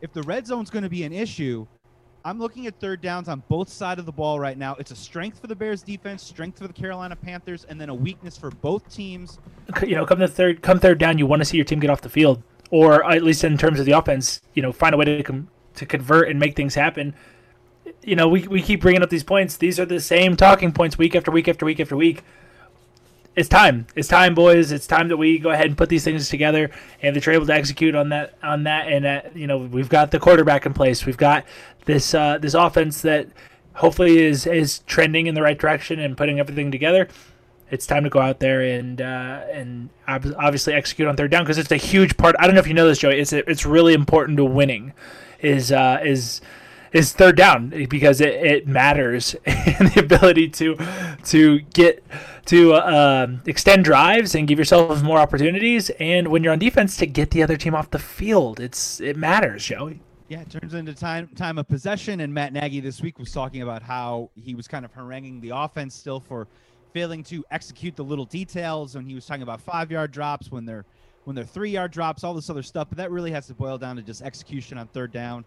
If 0.00 0.12
the 0.12 0.22
red 0.22 0.46
zone's 0.46 0.70
going 0.70 0.82
to 0.82 0.88
be 0.88 1.04
an 1.04 1.12
issue, 1.12 1.66
I'm 2.26 2.38
looking 2.38 2.66
at 2.66 2.80
third 2.80 3.02
downs 3.02 3.28
on 3.28 3.42
both 3.48 3.68
sides 3.68 3.98
of 3.98 4.06
the 4.06 4.12
ball 4.12 4.40
right 4.40 4.56
now. 4.56 4.76
It's 4.76 4.90
a 4.90 4.96
strength 4.96 5.40
for 5.40 5.46
the 5.46 5.54
Bears 5.54 5.82
defense, 5.82 6.22
strength 6.22 6.58
for 6.58 6.66
the 6.66 6.72
Carolina 6.72 7.14
Panthers, 7.14 7.64
and 7.64 7.78
then 7.78 7.90
a 7.90 7.94
weakness 7.94 8.38
for 8.38 8.50
both 8.50 8.90
teams. 8.90 9.38
You 9.86 9.96
know, 9.96 10.06
come 10.06 10.20
the 10.20 10.28
third, 10.28 10.62
come 10.62 10.78
third 10.78 10.98
down, 10.98 11.18
you 11.18 11.26
want 11.26 11.40
to 11.40 11.44
see 11.44 11.56
your 11.58 11.64
team 11.64 11.80
get 11.80 11.90
off 11.90 12.00
the 12.00 12.08
field, 12.08 12.42
or 12.70 13.04
at 13.10 13.22
least 13.22 13.44
in 13.44 13.58
terms 13.58 13.78
of 13.78 13.84
the 13.84 13.92
offense, 13.92 14.40
you 14.54 14.62
know, 14.62 14.72
find 14.72 14.94
a 14.94 14.98
way 14.98 15.04
to 15.04 15.22
com- 15.22 15.48
to 15.74 15.84
convert 15.84 16.30
and 16.30 16.40
make 16.40 16.56
things 16.56 16.74
happen. 16.74 17.14
You 18.02 18.16
know, 18.16 18.28
we 18.28 18.46
we 18.48 18.62
keep 18.62 18.80
bringing 18.80 19.02
up 19.02 19.10
these 19.10 19.24
points. 19.24 19.58
These 19.58 19.78
are 19.78 19.84
the 19.84 20.00
same 20.00 20.36
talking 20.36 20.72
points 20.72 20.96
week 20.96 21.14
after 21.14 21.30
week 21.30 21.48
after 21.48 21.66
week 21.66 21.80
after 21.80 21.96
week 21.96 22.24
it's 23.36 23.48
time. 23.48 23.86
It's 23.96 24.08
time, 24.08 24.34
boys. 24.34 24.70
It's 24.70 24.86
time 24.86 25.08
that 25.08 25.16
we 25.16 25.38
go 25.38 25.50
ahead 25.50 25.66
and 25.66 25.76
put 25.76 25.88
these 25.88 26.04
things 26.04 26.28
together, 26.28 26.70
and 27.02 27.16
they're 27.16 27.34
able 27.34 27.46
to 27.46 27.54
execute 27.54 27.94
on 27.94 28.10
that. 28.10 28.38
On 28.42 28.64
that, 28.64 28.88
and 28.88 29.04
uh, 29.04 29.22
you 29.34 29.46
know, 29.46 29.58
we've 29.58 29.88
got 29.88 30.10
the 30.10 30.20
quarterback 30.20 30.66
in 30.66 30.72
place. 30.72 31.04
We've 31.04 31.16
got 31.16 31.44
this 31.84 32.14
uh, 32.14 32.38
this 32.38 32.54
offense 32.54 33.02
that 33.02 33.28
hopefully 33.74 34.22
is 34.22 34.46
is 34.46 34.80
trending 34.80 35.26
in 35.26 35.34
the 35.34 35.42
right 35.42 35.58
direction 35.58 35.98
and 35.98 36.16
putting 36.16 36.38
everything 36.38 36.70
together. 36.70 37.08
It's 37.70 37.86
time 37.86 38.04
to 38.04 38.10
go 38.10 38.20
out 38.20 38.38
there 38.38 38.60
and 38.60 39.00
uh, 39.00 39.42
and 39.50 39.88
obviously 40.06 40.74
execute 40.74 41.08
on 41.08 41.16
third 41.16 41.30
down 41.30 41.42
because 41.42 41.58
it's 41.58 41.72
a 41.72 41.76
huge 41.76 42.16
part. 42.16 42.36
I 42.38 42.46
don't 42.46 42.54
know 42.54 42.60
if 42.60 42.68
you 42.68 42.74
know 42.74 42.86
this, 42.86 42.98
Joey. 42.98 43.18
It's 43.18 43.32
it's 43.32 43.66
really 43.66 43.94
important 43.94 44.36
to 44.36 44.44
winning. 44.44 44.92
Is 45.40 45.72
uh, 45.72 46.00
is 46.04 46.40
is 46.94 47.12
third 47.12 47.36
down 47.36 47.70
because 47.90 48.20
it, 48.20 48.34
it 48.34 48.66
matters 48.68 49.34
and 49.46 49.90
the 49.90 50.00
ability 50.00 50.48
to 50.48 50.76
to 51.24 51.60
get 51.74 52.02
to 52.46 52.74
uh, 52.74 53.26
extend 53.46 53.84
drives 53.84 54.34
and 54.34 54.46
give 54.46 54.58
yourself 54.58 55.02
more 55.02 55.18
opportunities. 55.18 55.90
And 55.98 56.28
when 56.28 56.44
you're 56.44 56.52
on 56.52 56.58
defense 56.58 56.96
to 56.98 57.06
get 57.06 57.32
the 57.32 57.42
other 57.42 57.56
team 57.56 57.74
off 57.74 57.90
the 57.90 57.98
field 57.98 58.60
it's 58.60 59.00
it 59.00 59.16
matters 59.16 59.64
Joey. 59.64 60.00
Yeah 60.28 60.40
it 60.40 60.50
turns 60.50 60.72
into 60.72 60.94
time 60.94 61.28
time 61.34 61.58
of 61.58 61.68
possession. 61.68 62.20
And 62.20 62.32
Matt 62.32 62.52
Nagy 62.52 62.80
this 62.80 63.02
week 63.02 63.18
was 63.18 63.32
talking 63.32 63.62
about 63.62 63.82
how 63.82 64.30
he 64.36 64.54
was 64.54 64.68
kind 64.68 64.84
of 64.84 64.92
haranguing 64.92 65.40
the 65.40 65.50
offense 65.50 65.94
still 65.94 66.20
for 66.20 66.46
failing 66.92 67.24
to 67.24 67.44
execute 67.50 67.96
the 67.96 68.04
little 68.04 68.24
details. 68.24 68.94
And 68.94 69.08
he 69.08 69.16
was 69.16 69.26
talking 69.26 69.42
about 69.42 69.60
five 69.60 69.90
yard 69.90 70.12
drops 70.12 70.52
when 70.52 70.64
they're 70.64 70.84
when 71.24 71.34
they're 71.34 71.44
three 71.44 71.70
yard 71.70 71.90
drops 71.90 72.22
all 72.22 72.34
this 72.34 72.48
other 72.50 72.62
stuff. 72.62 72.88
But 72.88 72.98
that 72.98 73.10
really 73.10 73.32
has 73.32 73.48
to 73.48 73.54
boil 73.54 73.78
down 73.78 73.96
to 73.96 74.02
just 74.02 74.22
execution 74.22 74.78
on 74.78 74.86
third 74.86 75.10
down 75.10 75.44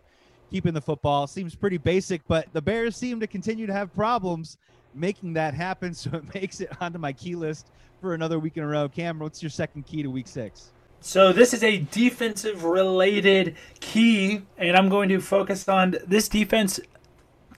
keeping 0.50 0.74
the 0.74 0.82
football. 0.82 1.28
Seems 1.28 1.56
pretty 1.56 1.78
basic, 1.78 2.26
but 2.28 2.48
the 2.54 2.62
Bears 2.62 2.96
seem 2.96 3.20
to 3.20 3.28
continue 3.28 3.68
to 3.68 3.74
have 3.74 3.94
problems 3.94 4.58
making 4.94 5.34
that 5.34 5.54
happen. 5.54 5.94
So 5.94 6.12
it 6.14 6.34
makes 6.34 6.62
it 6.62 6.70
onto 6.82 7.00
my 7.00 7.14
key 7.14 7.36
list 7.36 7.68
for 8.02 8.14
another 8.14 8.40
week 8.40 8.58
in 8.58 8.64
a 8.64 8.68
row. 8.68 8.88
Cam, 8.88 9.20
what's 9.20 9.42
your 9.42 9.50
second 9.50 9.86
key 9.86 10.04
to 10.04 10.10
week 10.10 10.28
six? 10.28 10.72
So 11.00 11.32
this 11.32 11.54
is 11.54 11.64
a 11.64 11.80
defensive 11.92 12.64
related 12.64 13.56
key, 13.80 14.42
and 14.58 14.76
I'm 14.76 14.90
going 14.90 15.10
to 15.10 15.22
focus 15.22 15.70
on 15.70 15.96
this 16.06 16.28
defense 16.28 16.80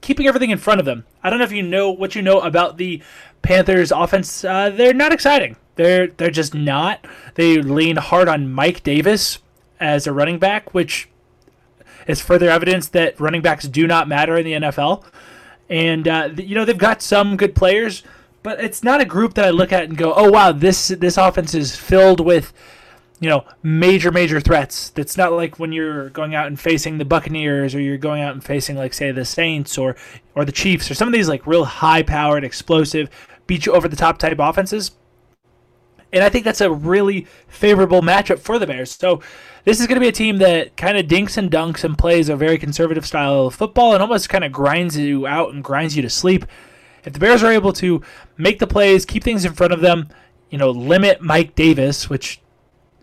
keeping 0.01 0.27
everything 0.27 0.49
in 0.49 0.57
front 0.57 0.79
of 0.79 0.85
them. 0.85 1.05
I 1.23 1.29
don't 1.29 1.39
know 1.39 1.45
if 1.45 1.51
you 1.51 1.63
know 1.63 1.91
what 1.91 2.15
you 2.15 2.21
know 2.21 2.39
about 2.41 2.77
the 2.77 3.01
Panthers 3.41 3.91
offense. 3.91 4.43
Uh, 4.43 4.69
they're 4.69 4.93
not 4.93 5.13
exciting. 5.13 5.55
They're 5.75 6.07
they're 6.07 6.29
just 6.29 6.53
not. 6.53 7.05
They 7.35 7.61
lean 7.61 7.95
hard 7.95 8.27
on 8.27 8.51
Mike 8.51 8.83
Davis 8.83 9.39
as 9.79 10.07
a 10.07 10.13
running 10.13 10.39
back, 10.39 10.73
which 10.73 11.09
is 12.09 12.19
further 12.19 12.49
evidence 12.49 12.87
that 12.89 13.19
running 13.19 13.41
backs 13.41 13.67
do 13.67 13.87
not 13.87 14.07
matter 14.07 14.35
in 14.35 14.43
the 14.43 14.53
NFL. 14.53 15.05
And 15.69 16.07
uh, 16.07 16.29
you 16.35 16.55
know 16.55 16.65
they've 16.65 16.77
got 16.77 17.01
some 17.01 17.37
good 17.37 17.55
players, 17.55 18.03
but 18.41 18.59
it's 18.59 18.83
not 18.83 18.99
a 18.99 19.05
group 19.05 19.35
that 19.35 19.45
I 19.45 19.51
look 19.51 19.71
at 19.71 19.83
and 19.83 19.95
go, 19.95 20.13
"Oh 20.15 20.31
wow, 20.31 20.51
this 20.51 20.87
this 20.89 21.17
offense 21.17 21.53
is 21.53 21.75
filled 21.75 22.19
with." 22.19 22.51
you 23.21 23.27
know, 23.27 23.43
major, 23.61 24.11
major 24.11 24.39
threats. 24.39 24.91
That's 24.91 25.17
not 25.17 25.33
like 25.33 25.59
when 25.59 25.73
you're 25.73 26.09
going 26.11 26.35
out 26.35 26.47
and 26.47 26.57
facing 26.57 26.99
the 26.99 27.05
Buccaneers 27.05 27.75
or 27.75 27.81
you're 27.81 27.97
going 27.97 28.21
out 28.21 28.31
and 28.31 28.41
facing, 28.41 28.77
like, 28.77 28.93
say, 28.93 29.11
the 29.11 29.25
Saints 29.25 29.77
or 29.77 29.97
or 30.35 30.45
the 30.45 30.53
Chiefs 30.53 30.89
or 30.89 30.93
some 30.93 31.09
of 31.09 31.13
these 31.13 31.27
like 31.27 31.45
real 31.45 31.65
high-powered, 31.65 32.45
explosive, 32.45 33.09
beat 33.45 33.65
you 33.65 33.73
over 33.73 33.89
the 33.89 33.97
top 33.97 34.19
type 34.19 34.39
offenses. 34.39 34.91
And 36.13 36.23
I 36.23 36.29
think 36.29 36.45
that's 36.45 36.61
a 36.61 36.71
really 36.71 37.27
favorable 37.49 38.01
matchup 38.01 38.39
for 38.39 38.57
the 38.57 38.65
Bears. 38.65 38.91
So 38.91 39.21
this 39.65 39.79
is 39.79 39.87
going 39.87 39.95
to 39.95 40.01
be 40.01 40.07
a 40.07 40.13
team 40.13 40.37
that 40.37 40.75
kind 40.77 40.97
of 40.97 41.07
dinks 41.07 41.37
and 41.37 41.51
dunks 41.51 41.83
and 41.83 41.97
plays 41.97 42.29
a 42.29 42.35
very 42.35 42.57
conservative 42.57 43.05
style 43.05 43.47
of 43.47 43.55
football 43.55 43.93
and 43.93 44.01
almost 44.01 44.29
kind 44.29 44.43
of 44.43 44.51
grinds 44.51 44.97
you 44.97 45.27
out 45.27 45.53
and 45.53 45.63
grinds 45.63 45.95
you 45.95 46.01
to 46.01 46.09
sleep. 46.09 46.45
If 47.03 47.13
the 47.13 47.19
Bears 47.19 47.43
are 47.43 47.51
able 47.51 47.73
to 47.73 48.01
make 48.37 48.59
the 48.59 48.67
plays, 48.67 49.05
keep 49.05 49.23
things 49.23 49.45
in 49.45 49.53
front 49.53 49.73
of 49.73 49.81
them, 49.81 50.09
you 50.49 50.57
know, 50.57 50.69
limit 50.69 51.21
Mike 51.21 51.55
Davis, 51.55 52.09
which 52.09 52.41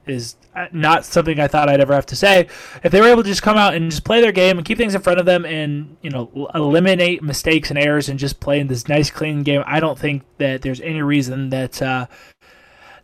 is 0.07 0.37
not 0.73 1.05
something 1.05 1.39
I 1.39 1.49
thought 1.49 1.69
I'd 1.69 1.81
ever 1.81 1.95
have 1.95 2.07
to 2.07 2.17
say. 2.17 2.49
If 2.83 2.93
they 2.93 3.01
were 3.01 3.09
able 3.09 3.23
to 3.23 3.29
just 3.29 3.43
come 3.43 3.57
out 3.57 3.75
and 3.75 3.91
just 3.91 4.05
play 4.05 4.21
their 4.21 4.33
game 4.33 4.57
and 4.57 4.67
keep 4.67 4.79
things 4.79 4.95
in 4.95 5.03
front 5.03 5.21
of 5.21 5.27
them 5.27 5.45
and 5.45 5.97
you 6.01 6.11
know 6.11 6.51
eliminate 6.55 7.23
mistakes 7.23 7.71
and 7.71 7.79
errors 7.79 8.09
and 8.09 8.19
just 8.19 8.41
play 8.41 8.61
in 8.61 8.69
this 8.69 8.89
nice 8.89 9.11
clean 9.11 9.43
game, 9.43 9.63
I 9.67 9.81
don't 9.81 9.99
think 9.99 10.23
that 10.39 10.63
there's 10.63 10.81
any 10.81 11.03
reason 11.03 11.51
that 11.51 11.83
uh, 11.83 12.07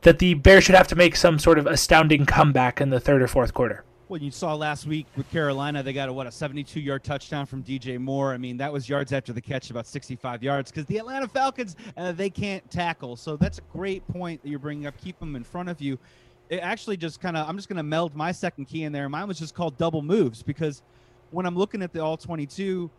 that 0.03 0.19
the 0.19 0.35
Bears 0.35 0.65
should 0.65 0.75
have 0.75 0.89
to 0.89 0.97
make 0.97 1.17
some 1.17 1.39
sort 1.39 1.59
of 1.59 1.67
astounding 1.67 2.27
comeback 2.27 2.81
in 2.81 2.91
the 2.91 3.01
third 3.01 3.23
or 3.23 3.29
fourth 3.29 3.55
quarter. 3.55 3.85
Well, 4.09 4.21
you 4.21 4.31
saw 4.31 4.55
last 4.55 4.87
week 4.87 5.07
with 5.17 5.31
Carolina, 5.31 5.83
they 5.83 5.95
got 5.95 6.11
a 6.11 6.13
what 6.13 6.27
a 6.27 6.31
72-yard 6.31 7.03
touchdown 7.03 7.47
from 7.47 7.63
DJ 7.63 7.99
Moore. 7.99 8.35
I 8.35 8.37
mean, 8.37 8.59
that 8.59 8.71
was 8.71 8.87
yards 8.87 9.13
after 9.13 9.33
the 9.33 9.41
catch, 9.41 9.71
about 9.71 9.87
65 9.87 10.43
yards, 10.43 10.71
because 10.71 10.85
the 10.85 10.99
Atlanta 10.99 11.27
Falcons 11.27 11.77
uh, 11.97 12.13
they 12.13 12.29
can't 12.29 12.69
tackle. 12.71 13.17
So 13.17 13.37
that's 13.37 13.59
a 13.59 13.63
great 13.73 14.07
point 14.09 14.43
that 14.43 14.51
you're 14.51 14.59
bringing 14.59 14.87
up. 14.87 14.99
Keep 14.99 15.19
them 15.19 15.35
in 15.35 15.45
front 15.45 15.71
of 15.71 15.81
you 15.81 15.99
it 16.53 16.59
actually 16.59 16.99
just 16.99 17.19
kind 17.19 17.35
of 17.35 17.49
I'm 17.49 17.57
just 17.57 17.71
going 17.71 17.79
to 17.79 17.83
meld 17.83 18.15
my 18.15 18.31
second 18.31 18.67
key 18.67 18.85
in 18.85 18.93
there. 18.93 19.09
Mine 19.09 19.27
was 19.27 19.39
just 19.39 19.55
called 19.55 19.79
double 19.79 20.03
moves 20.03 20.43
because 20.43 20.83
when 21.31 21.47
I'm 21.47 21.57
looking 21.57 21.81
at 21.81 21.95
the 21.95 22.01
all 22.01 22.19
22, 22.19 22.63
you 22.63 22.91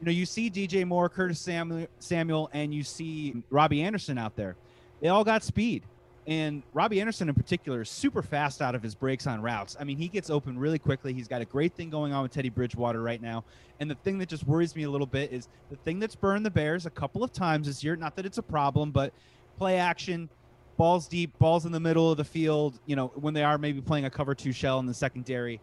know, 0.00 0.10
you 0.10 0.24
see 0.24 0.50
DJ 0.50 0.86
Moore, 0.86 1.10
Curtis 1.10 1.38
Samuel, 1.38 1.88
Samuel, 1.98 2.48
and 2.54 2.72
you 2.72 2.82
see 2.82 3.42
Robbie 3.50 3.82
Anderson 3.82 4.16
out 4.16 4.34
there. 4.34 4.56
They 5.02 5.08
all 5.08 5.24
got 5.24 5.44
speed. 5.44 5.82
And 6.26 6.64
Robbie 6.72 7.00
Anderson 7.00 7.28
in 7.28 7.34
particular 7.34 7.82
is 7.82 7.90
super 7.90 8.20
fast 8.20 8.60
out 8.60 8.74
of 8.74 8.82
his 8.82 8.96
breaks 8.96 9.28
on 9.28 9.40
routes. 9.40 9.76
I 9.78 9.84
mean, 9.84 9.96
he 9.96 10.08
gets 10.08 10.28
open 10.28 10.58
really 10.58 10.78
quickly. 10.78 11.12
He's 11.12 11.28
got 11.28 11.40
a 11.40 11.44
great 11.44 11.74
thing 11.74 11.88
going 11.88 12.12
on 12.12 12.22
with 12.22 12.32
Teddy 12.32 12.48
Bridgewater 12.48 13.00
right 13.00 13.22
now. 13.22 13.44
And 13.78 13.88
the 13.88 13.94
thing 13.94 14.18
that 14.18 14.28
just 14.28 14.44
worries 14.44 14.74
me 14.74 14.82
a 14.82 14.90
little 14.90 15.06
bit 15.06 15.32
is 15.32 15.48
the 15.70 15.76
thing 15.76 16.00
that's 16.00 16.16
burned 16.16 16.44
the 16.44 16.50
Bears 16.50 16.84
a 16.84 16.90
couple 16.90 17.22
of 17.22 17.32
times 17.32 17.68
this 17.68 17.84
year. 17.84 17.94
Not 17.94 18.16
that 18.16 18.26
it's 18.26 18.38
a 18.38 18.42
problem, 18.42 18.90
but 18.90 19.12
play 19.56 19.78
action 19.78 20.28
balls 20.76 21.08
deep, 21.08 21.38
balls 21.38 21.64
in 21.64 21.72
the 21.72 21.80
middle 21.80 22.10
of 22.10 22.16
the 22.16 22.24
field, 22.24 22.78
you 22.86 22.96
know, 22.96 23.08
when 23.14 23.34
they 23.34 23.42
are 23.42 23.58
maybe 23.58 23.80
playing 23.80 24.04
a 24.04 24.10
cover 24.10 24.34
two 24.34 24.52
shell 24.52 24.78
in 24.78 24.86
the 24.86 24.94
secondary. 24.94 25.60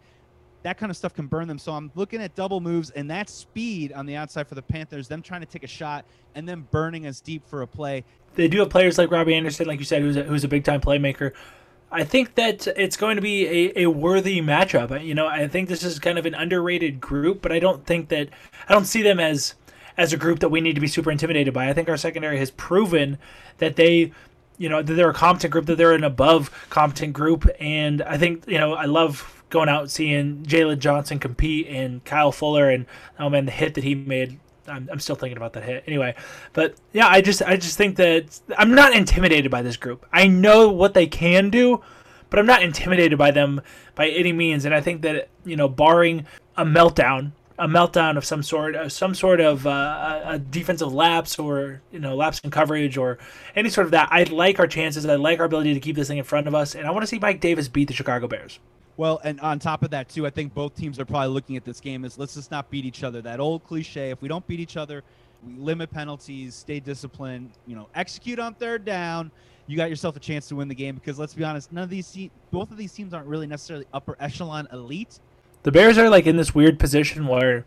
That 0.64 0.78
kind 0.78 0.90
of 0.90 0.98
stuff 0.98 1.14
can 1.14 1.28
burn 1.28 1.48
them. 1.48 1.60
So 1.60 1.74
I'm 1.74 1.92
looking 1.96 2.22
at 2.22 2.36
double 2.36 2.60
moves 2.60 2.90
and 2.92 3.10
that 3.12 3.30
speed 3.30 3.94
on 3.94 4.06
the 4.06 4.16
outside 4.16 4.48
for 4.48 4.56
the 4.56 4.62
Panthers, 4.62 5.08
them 5.08 5.22
trying 5.22 5.42
to 5.42 5.48
take 5.48 5.64
a 5.64 5.68
shot 5.68 6.06
and 6.36 6.48
then 6.48 6.68
burning 6.72 7.06
us 7.06 7.20
deep 7.20 7.46
for 7.48 7.62
a 7.62 7.68
play. 7.68 8.04
They 8.36 8.48
do 8.48 8.60
have 8.60 8.70
players 8.70 8.98
like 8.98 9.12
Robbie 9.12 9.36
Anderson, 9.36 9.68
like 9.68 9.80
you 9.80 9.86
said, 9.86 10.02
who's 10.02 10.18
a, 10.18 10.24
who's 10.24 10.44
a 10.44 10.48
big 10.48 10.64
time 10.64 10.82
playmaker. 10.82 11.34
I 11.92 12.04
think 12.04 12.34
that 12.36 12.66
it's 12.76 12.98
going 12.98 13.18
to 13.18 13.22
be 13.22 13.46
a, 13.46 13.84
a 13.84 13.86
worthy 13.86 14.42
matchup. 14.42 15.06
You 15.06 15.14
know, 15.14 15.28
I 15.28 15.48
think 15.48 15.70
this 15.70 15.84
is 15.84 16.00
kind 16.00 16.18
of 16.18 16.26
an 16.26 16.34
underrated 16.34 17.00
group, 17.00 17.42
but 17.44 17.52
I 17.52 17.60
don't 17.60 17.86
think 17.86 18.10
that 18.10 18.30
I 18.68 18.74
don't 18.74 18.86
see 18.86 19.04
them 19.04 19.20
as 19.20 19.54
as 19.96 20.12
a 20.12 20.18
group 20.18 20.40
that 20.40 20.50
we 20.50 20.60
need 20.60 20.74
to 20.74 20.82
be 20.82 20.88
super 20.88 21.12
intimidated 21.12 21.54
by. 21.54 21.70
I 21.70 21.74
think 21.74 21.88
our 21.88 21.98
secondary 21.98 22.40
has 22.40 22.50
proven 22.50 23.20
that 23.60 23.76
they 23.76 24.12
you 24.58 24.70
know 24.70 24.82
that 24.82 24.94
they're 24.94 25.10
a 25.10 25.14
competent 25.14 25.52
group, 25.52 25.68
that 25.68 25.78
they're 25.78 25.94
an 25.94 26.04
above 26.04 26.50
competent 26.72 27.14
group, 27.14 27.48
and 27.60 28.02
I 28.02 28.18
think 28.18 28.48
you 28.48 28.58
know 28.58 28.74
I 28.74 28.86
love 28.86 29.43
going 29.54 29.70
out 29.70 29.92
seeing 29.92 30.44
Jaylon 30.44 30.80
Johnson 30.80 31.20
compete 31.20 31.68
and 31.68 32.04
Kyle 32.04 32.32
Fuller 32.32 32.72
and 32.72 32.88
oh 33.20 33.30
man 33.30 33.46
the 33.46 33.52
hit 33.52 33.76
that 33.76 33.84
he 33.84 33.94
made. 33.94 34.40
I'm, 34.68 34.90
I'm 34.92 35.00
still 35.00 35.16
thinking 35.16 35.38
about 35.38 35.54
that 35.54 35.64
hit 35.64 35.84
anyway, 35.86 36.16
but 36.54 36.76
yeah, 36.92 37.08
I 37.08 37.22
just 37.22 37.44
I 37.44 37.56
just 37.56 37.78
think 37.78 37.98
that 37.98 38.40
I'm 38.58 38.74
not 38.74 38.94
intimidated 38.96 39.52
by 39.52 39.62
this 39.62 39.78
group. 39.78 40.06
I 40.12 40.28
know 40.28 40.70
what 40.70 40.96
they 40.96 41.06
can 41.06 41.52
do, 41.52 41.82
but 42.30 42.40
I'm 42.40 42.48
not 42.48 42.64
intimidated 42.64 43.18
by 43.18 43.30
them 43.30 43.62
by 43.94 44.10
any 44.10 44.34
means. 44.34 44.66
And 44.66 44.74
I 44.74 44.82
think 44.82 45.04
that 45.04 45.30
you 45.46 45.56
know, 45.56 45.68
barring 45.70 46.26
a 46.58 46.66
meltdown 46.66 47.34
a 47.60 47.68
meltdown 47.68 48.18
of 48.18 48.26
some 48.26 48.42
sort, 48.42 48.76
of 48.76 48.92
some 48.92 49.14
sort 49.14 49.40
of 49.40 49.68
uh, 49.68 50.22
a 50.26 50.40
defensive 50.40 50.92
lapse 50.92 51.38
or 51.38 51.82
you 51.92 52.00
know 52.00 52.16
lapse 52.16 52.40
in 52.44 52.50
coverage 52.50 52.98
or 52.98 53.20
any 53.56 53.70
sort 53.70 53.86
of 53.86 53.92
that. 53.92 54.10
I 54.12 54.24
like 54.24 54.60
our 54.60 54.66
chances. 54.66 55.06
I 55.06 55.16
like 55.16 55.40
our 55.40 55.46
ability 55.46 55.76
to 55.76 55.80
keep 55.80 55.96
this 55.96 56.08
thing 56.08 56.18
in 56.18 56.24
front 56.24 56.48
of 56.48 56.56
us, 56.56 56.74
and 56.74 56.88
I 56.88 56.92
want 56.92 57.04
to 57.04 57.08
see 57.08 57.20
Mike 57.20 57.40
Davis 57.40 57.68
beat 57.68 57.88
the 57.88 57.94
Chicago 57.94 58.28
Bears. 58.28 58.60
Well, 58.96 59.20
and 59.24 59.40
on 59.40 59.60
top 59.60 59.84
of 59.84 59.90
that 59.92 60.10
too, 60.10 60.28
I 60.28 60.30
think 60.30 60.54
both 60.54 60.76
teams 60.76 61.00
are 61.00 61.06
probably 61.06 61.30
looking 61.30 61.58
at 61.58 61.66
this 61.66 61.80
game 61.80 62.06
as 62.06 62.18
let's 62.18 62.36
just 62.36 62.52
not 62.52 62.70
beat 62.70 62.86
each 62.86 63.04
other. 63.04 63.22
That 63.22 63.40
old 63.40 63.64
cliche: 63.64 64.12
if 64.12 64.22
we 64.22 64.28
don't 64.28 64.46
beat 64.48 64.60
each 64.60 64.78
other, 64.78 65.04
we 65.46 65.56
limit 65.56 65.92
penalties, 65.92 66.56
stay 66.56 66.80
disciplined, 66.80 67.52
you 67.66 67.76
know, 67.76 67.88
execute 67.96 68.40
on 68.40 68.54
third 68.54 68.86
down. 68.86 69.32
You 69.66 69.78
got 69.78 69.90
yourself 69.90 70.18
a 70.18 70.20
chance 70.20 70.48
to 70.50 70.56
win 70.56 70.68
the 70.68 70.76
game 70.76 70.96
because 70.96 71.18
let's 71.18 71.34
be 71.34 71.44
honest, 71.44 71.72
none 71.72 71.86
of 71.86 71.90
these, 71.90 72.30
both 72.52 72.70
of 72.70 72.78
these 72.78 72.92
teams 72.92 73.14
aren't 73.14 73.28
really 73.28 73.48
necessarily 73.48 73.86
upper 73.94 74.18
echelon 74.20 74.68
elite 74.74 75.20
the 75.64 75.72
Bears 75.72 75.98
are 75.98 76.10
like 76.10 76.28
in 76.28 76.38
this 76.38 76.54
weird 76.54 76.78
position 76.78 77.26
where 77.26 77.66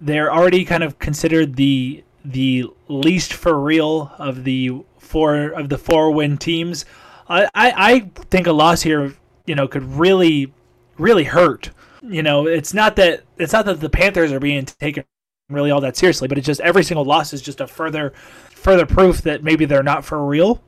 they're 0.00 0.32
already 0.32 0.64
kind 0.64 0.84
of 0.84 0.98
considered 0.98 1.56
the 1.56 2.04
the 2.24 2.66
least 2.88 3.32
for 3.32 3.58
real 3.58 4.12
of 4.18 4.44
the 4.44 4.70
four 4.98 5.48
of 5.50 5.70
the 5.70 5.78
four 5.78 6.10
win 6.10 6.36
teams. 6.36 6.84
I, 7.28 7.44
I, 7.54 7.72
I 7.76 8.00
think 8.30 8.46
a 8.46 8.52
loss 8.52 8.82
here, 8.82 9.14
you 9.46 9.54
know, 9.54 9.66
could 9.66 9.84
really 9.84 10.52
really 10.98 11.24
hurt. 11.24 11.70
You 12.02 12.22
know, 12.22 12.46
it's 12.46 12.74
not 12.74 12.96
that 12.96 13.24
it's 13.38 13.52
not 13.52 13.64
that 13.66 13.80
the 13.80 13.90
Panthers 13.90 14.32
are 14.32 14.40
being 14.40 14.64
taken 14.64 15.04
really 15.48 15.70
all 15.70 15.80
that 15.80 15.96
seriously, 15.96 16.28
but 16.28 16.38
it's 16.38 16.46
just 16.46 16.60
every 16.60 16.84
single 16.84 17.04
loss 17.04 17.32
is 17.32 17.42
just 17.42 17.60
a 17.60 17.66
further 17.66 18.12
further 18.50 18.86
proof 18.86 19.22
that 19.22 19.42
maybe 19.42 19.64
they're 19.64 19.82
not 19.82 20.04
for 20.04 20.24
real. 20.24 20.62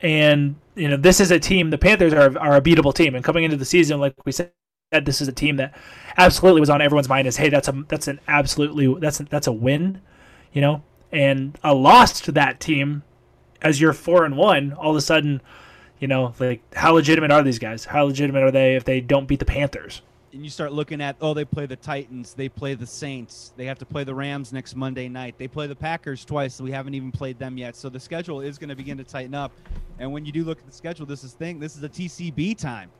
And 0.00 0.56
you 0.74 0.88
know, 0.88 0.96
this 0.96 1.20
is 1.20 1.30
a 1.30 1.40
team. 1.40 1.70
The 1.70 1.78
Panthers 1.78 2.12
are 2.12 2.38
are 2.38 2.56
a 2.56 2.60
beatable 2.60 2.94
team, 2.94 3.14
and 3.14 3.24
coming 3.24 3.44
into 3.44 3.56
the 3.56 3.64
season, 3.64 3.98
like 3.98 4.14
we 4.24 4.32
said, 4.32 4.52
this 5.02 5.20
is 5.20 5.28
a 5.28 5.32
team 5.32 5.56
that 5.56 5.74
absolutely 6.16 6.60
was 6.60 6.70
on 6.70 6.80
everyone's 6.80 7.08
mind 7.08 7.26
as 7.26 7.36
hey 7.36 7.48
that's 7.48 7.68
a 7.68 7.84
that's 7.88 8.08
an 8.08 8.20
absolutely 8.28 8.94
that's 9.00 9.20
a, 9.20 9.24
that's 9.24 9.46
a 9.46 9.52
win 9.52 10.00
you 10.52 10.60
know 10.60 10.82
and 11.12 11.58
a 11.64 11.74
loss 11.74 12.20
to 12.20 12.32
that 12.32 12.60
team 12.60 13.02
as 13.62 13.80
you're 13.80 13.92
four 13.92 14.24
and 14.24 14.36
one 14.36 14.72
all 14.74 14.90
of 14.90 14.96
a 14.96 15.00
sudden 15.00 15.40
you 15.98 16.08
know 16.08 16.34
like 16.38 16.60
how 16.74 16.92
legitimate 16.92 17.30
are 17.30 17.42
these 17.42 17.58
guys 17.58 17.84
how 17.84 18.04
legitimate 18.04 18.42
are 18.42 18.50
they 18.50 18.76
if 18.76 18.84
they 18.84 19.00
don't 19.00 19.26
beat 19.26 19.38
the 19.38 19.44
panthers 19.44 20.02
and 20.32 20.44
you 20.44 20.50
start 20.50 20.72
looking 20.72 21.00
at 21.00 21.16
oh 21.20 21.32
they 21.32 21.44
play 21.44 21.66
the 21.66 21.76
titans 21.76 22.34
they 22.34 22.48
play 22.48 22.74
the 22.74 22.86
saints 22.86 23.52
they 23.56 23.64
have 23.64 23.78
to 23.78 23.86
play 23.86 24.04
the 24.04 24.14
rams 24.14 24.52
next 24.52 24.76
monday 24.76 25.08
night 25.08 25.34
they 25.38 25.48
play 25.48 25.66
the 25.66 25.76
packers 25.76 26.24
twice 26.24 26.60
we 26.60 26.70
haven't 26.70 26.94
even 26.94 27.10
played 27.10 27.38
them 27.38 27.56
yet 27.56 27.74
so 27.74 27.88
the 27.88 28.00
schedule 28.00 28.40
is 28.40 28.58
going 28.58 28.68
to 28.68 28.76
begin 28.76 28.96
to 28.96 29.04
tighten 29.04 29.34
up 29.34 29.52
and 29.98 30.12
when 30.12 30.24
you 30.24 30.32
do 30.32 30.44
look 30.44 30.58
at 30.58 30.66
the 30.66 30.72
schedule 30.72 31.06
this 31.06 31.24
is 31.24 31.32
thing 31.32 31.58
this 31.58 31.76
is 31.76 31.82
a 31.82 31.88
tcb 31.88 32.56
time 32.56 32.90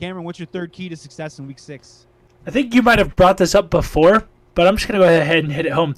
Cameron, 0.00 0.24
what's 0.24 0.38
your 0.38 0.46
third 0.46 0.72
key 0.72 0.88
to 0.90 0.96
success 0.96 1.38
in 1.38 1.46
week 1.46 1.58
six? 1.58 2.06
I 2.46 2.50
think 2.50 2.74
you 2.74 2.82
might 2.82 2.98
have 2.98 3.16
brought 3.16 3.38
this 3.38 3.54
up 3.54 3.70
before, 3.70 4.28
but 4.54 4.66
I'm 4.66 4.76
just 4.76 4.86
gonna 4.88 5.00
go 5.00 5.08
ahead 5.08 5.42
and 5.42 5.52
hit 5.52 5.66
it 5.66 5.72
home. 5.72 5.94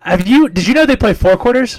Have 0.00 0.26
you? 0.26 0.48
Did 0.48 0.66
you 0.66 0.74
know 0.74 0.86
they 0.86 0.96
play 0.96 1.12
four 1.12 1.36
quarters? 1.36 1.78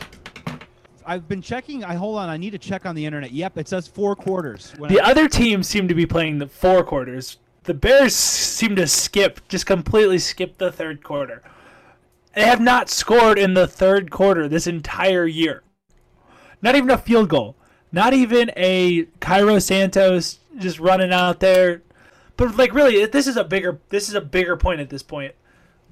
I've 1.08 1.30
been 1.30 1.41
checking. 1.41 1.86
I 1.86 1.96
hold 1.96 2.17
on. 2.17 2.28
I 2.28 2.36
need 2.36 2.50
to 2.52 2.58
check 2.58 2.86
on 2.86 2.93
the 2.93 3.06
internet. 3.06 3.32
Yep, 3.32 3.58
it 3.58 3.67
says 3.70 3.88
four 3.88 4.13
quarters. 4.13 4.74
the 4.89 5.00
I, 5.00 5.12
other 5.12 5.30
teams 5.30 5.65
seem 5.67 5.88
to 5.88 5.96
be 5.96 6.06
playing 6.06 6.39
the 6.39 6.48
four 6.48 6.84
quarters. 6.84 7.38
The 7.63 7.74
Bears 7.74 8.13
seem 8.13 8.76
to 8.76 8.88
skip, 8.88 9.39
just 9.48 9.65
completely 9.65 10.20
skip 10.20 10.58
the 10.58 10.70
third 10.70 11.04
quarter. 11.04 11.41
They 12.36 12.43
have 12.43 12.60
not 12.60 12.89
scored 12.89 13.39
in 13.39 13.54
the 13.54 13.67
third 13.67 14.12
quarter 14.12 14.50
this 14.50 14.67
entire 14.67 15.26
year. 15.26 15.63
Not 16.62 16.76
even 16.76 16.89
a 16.89 16.98
field 16.98 17.30
goal. 17.30 17.56
Not 17.91 18.13
even 18.13 18.52
a 18.58 19.06
Cairo 19.22 19.60
Santos 19.60 20.39
just 20.58 20.78
running 20.78 21.13
out 21.13 21.39
there. 21.39 21.84
But 22.36 22.58
like 22.58 22.74
really, 22.74 23.06
this 23.06 23.28
is 23.28 23.38
a 23.38 23.46
bigger 23.46 23.80
this 23.89 24.10
is 24.10 24.13
a 24.13 24.22
bigger 24.22 24.58
point 24.58 24.82
at 24.82 24.89
this 24.89 25.04
point. 25.04 25.36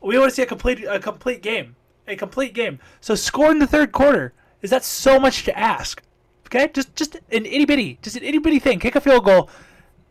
We 0.02 0.20
want 0.20 0.30
to 0.30 0.36
see 0.36 0.44
a 0.44 0.46
complete 0.46 0.84
a 0.84 1.00
complete 1.00 1.42
game, 1.42 1.78
a 2.06 2.18
complete 2.18 2.54
game. 2.54 2.80
So 3.00 3.16
score 3.16 3.50
in 3.50 3.60
the 3.60 3.68
third 3.68 3.94
quarter 3.94 4.34
is 4.66 4.72
that 4.72 4.84
so 4.84 5.20
much 5.20 5.44
to 5.44 5.58
ask? 5.58 6.02
Okay, 6.48 6.70
just 6.74 6.96
just 6.96 7.16
an 7.32 7.46
itty 7.46 7.66
bitty, 7.66 8.00
just 8.02 8.16
an 8.18 8.24
itty 8.24 8.40
bitty 8.40 8.58
thing. 8.60 8.80
Kick 8.80 8.96
a 8.96 9.02
field 9.02 9.24
goal, 9.24 9.48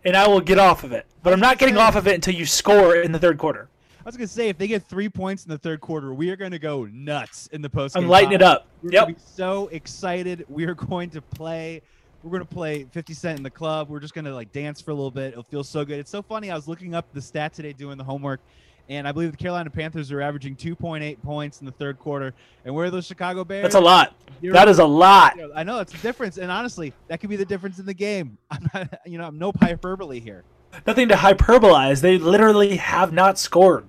and 0.05 0.17
I 0.17 0.29
will 0.29 0.41
get 0.41 0.59
off 0.61 0.85
of 0.85 0.93
it. 0.93 1.07
But 1.25 1.33
I'm 1.33 1.41
not 1.41 1.59
getting 1.59 1.77
off 1.77 1.97
of 1.97 2.07
it 2.07 2.15
until 2.15 2.35
you 2.35 2.47
score 2.47 2.95
in 2.97 3.11
the 3.13 3.19
third 3.19 3.37
quarter. 3.37 3.69
I 3.99 4.03
was 4.05 4.17
gonna 4.17 4.29
say 4.29 4.49
if 4.49 4.57
they 4.57 4.69
get 4.69 4.85
three 4.89 5.09
points 5.09 5.45
in 5.45 5.51
the 5.51 5.59
third 5.59 5.81
quarter, 5.81 6.15
we 6.15 6.31
are 6.31 6.37
gonna 6.37 6.59
go 6.59 6.85
nuts 6.85 7.49
in 7.53 7.63
the 7.63 7.71
post. 7.71 7.97
I'm 7.97 8.07
lighting 8.07 8.33
it 8.33 8.43
up. 8.43 8.69
We're 8.83 8.93
Yep. 8.93 9.03
gonna 9.07 9.15
be 9.15 9.21
so 9.25 9.69
excited. 9.69 10.45
We 10.49 10.67
are 10.67 10.75
going 10.75 11.11
to 11.11 11.23
play. 11.23 11.83
We're 12.23 12.31
gonna 12.31 12.45
play 12.45 12.85
50 12.93 13.13
Cent 13.15 13.39
in 13.39 13.43
the 13.43 13.51
club. 13.51 13.89
We're 13.89 14.01
just 14.01 14.15
gonna 14.15 14.33
like 14.35 14.53
dance 14.53 14.81
for 14.81 14.93
a 14.93 14.95
little 14.95 15.11
bit. 15.11 15.33
It'll 15.33 15.43
feel 15.43 15.65
so 15.65 15.85
good. 15.85 15.99
It's 15.99 16.11
so 16.13 16.23
funny. 16.23 16.51
I 16.51 16.55
was 16.55 16.69
looking 16.69 16.95
up 16.95 17.07
the 17.13 17.21
stat 17.21 17.55
today, 17.55 17.73
doing 17.73 17.99
the 17.99 18.05
homework, 18.05 18.41
and 18.89 19.09
I 19.09 19.13
believe 19.13 19.31
the 19.31 19.37
Carolina 19.37 19.71
Panthers 19.71 20.13
are 20.13 20.21
averaging 20.21 20.57
2.8 20.57 21.23
points 21.23 21.61
in 21.61 21.67
the 21.67 21.73
third 21.73 21.99
quarter. 21.99 22.35
And 22.65 22.75
where 22.75 22.87
are 22.87 22.91
those 22.91 23.07
Chicago 23.07 23.45
Bears? 23.45 23.63
That's 23.63 23.75
a 23.75 23.81
lot. 23.81 24.15
That 24.43 24.69
is 24.69 24.79
a 24.79 24.85
lot. 24.85 25.39
I 25.55 25.63
know 25.63 25.81
it's 25.81 25.95
a 25.95 25.99
difference, 25.99 26.37
and 26.37 26.51
honestly, 26.51 26.93
that 27.09 27.21
could 27.21 27.31
be 27.31 27.37
the 27.37 27.47
difference 27.47 27.79
in 27.79 27.87
the 27.87 27.95
game. 27.95 28.37
I'm 28.51 28.69
not, 28.75 29.01
you 29.07 29.19
know, 29.19 29.27
I'm 29.27 29.39
no 29.39 29.53
hyperbole 29.61 30.21
here. 30.21 30.45
Nothing 30.87 31.09
to 31.09 31.15
hyperbolize. 31.15 32.01
They 32.01 32.19
literally 32.19 32.77
have 32.77 33.13
not 33.13 33.39
scored. 33.39 33.87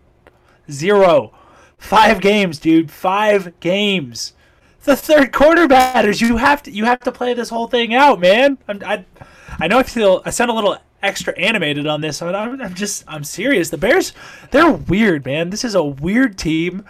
Zero. 0.72 1.34
Five 1.78 2.22
games, 2.22 2.60
dude. 2.60 2.90
Five 2.90 3.60
games. 3.60 4.34
The 4.84 4.96
third 4.96 5.34
quarter 5.34 5.68
matters. 5.68 6.22
You 6.22 6.38
have 6.38 6.62
to. 6.64 6.72
You 6.72 6.86
have 6.86 7.00
to 7.02 7.12
play 7.12 7.34
this 7.34 7.50
whole 7.50 7.68
thing 7.68 7.94
out, 7.96 8.20
man. 8.20 8.60
I'm, 8.68 8.82
I, 8.86 9.06
I 9.60 9.68
know 9.68 9.80
I 9.80 9.84
feel. 9.84 10.22
I 10.26 10.30
sound 10.30 10.52
a 10.52 10.54
little 10.54 10.78
extra 11.06 11.38
animated 11.38 11.88
on 11.88 12.02
this. 12.02 12.22
I'm, 12.22 12.62
I'm 12.62 12.74
just. 12.74 13.04
I'm 13.08 13.24
serious. 13.24 13.70
The 13.70 13.78
Bears. 13.78 14.14
They're 14.52 14.72
weird, 14.72 15.26
man. 15.26 15.50
This 15.50 15.64
is 15.64 15.76
a 15.76 15.84
weird 15.84 16.38
team. 16.38 16.86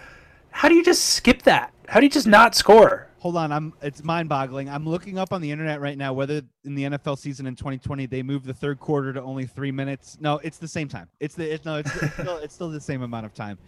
How 0.50 0.68
do 0.68 0.74
you 0.74 0.84
just 0.84 1.10
skip 1.10 1.42
that? 1.42 1.72
How 1.88 2.00
do 2.00 2.06
you 2.06 2.10
just 2.10 2.26
not 2.26 2.54
score? 2.54 3.06
Hold 3.18 3.36
on, 3.36 3.50
I'm 3.50 3.72
it's 3.82 4.04
mind-boggling. 4.04 4.68
I'm 4.68 4.88
looking 4.88 5.18
up 5.18 5.32
on 5.32 5.40
the 5.40 5.50
internet 5.50 5.80
right 5.80 5.98
now 5.98 6.12
whether 6.12 6.42
in 6.64 6.74
the 6.74 6.84
NFL 6.84 7.18
season 7.18 7.46
in 7.46 7.56
2020 7.56 8.06
they 8.06 8.22
moved 8.22 8.46
the 8.46 8.54
third 8.54 8.78
quarter 8.78 9.12
to 9.12 9.22
only 9.22 9.46
three 9.46 9.72
minutes. 9.72 10.16
No, 10.20 10.38
it's 10.44 10.58
the 10.58 10.68
same 10.68 10.86
time. 10.86 11.08
It's 11.18 11.34
the 11.34 11.52
it's, 11.52 11.64
no, 11.64 11.76
it's, 11.76 11.94
it's 12.02 12.12
still 12.14 12.36
it's 12.36 12.54
still 12.54 12.70
the 12.70 12.80
same 12.80 13.02
amount 13.02 13.26
of 13.26 13.34
time. 13.34 13.58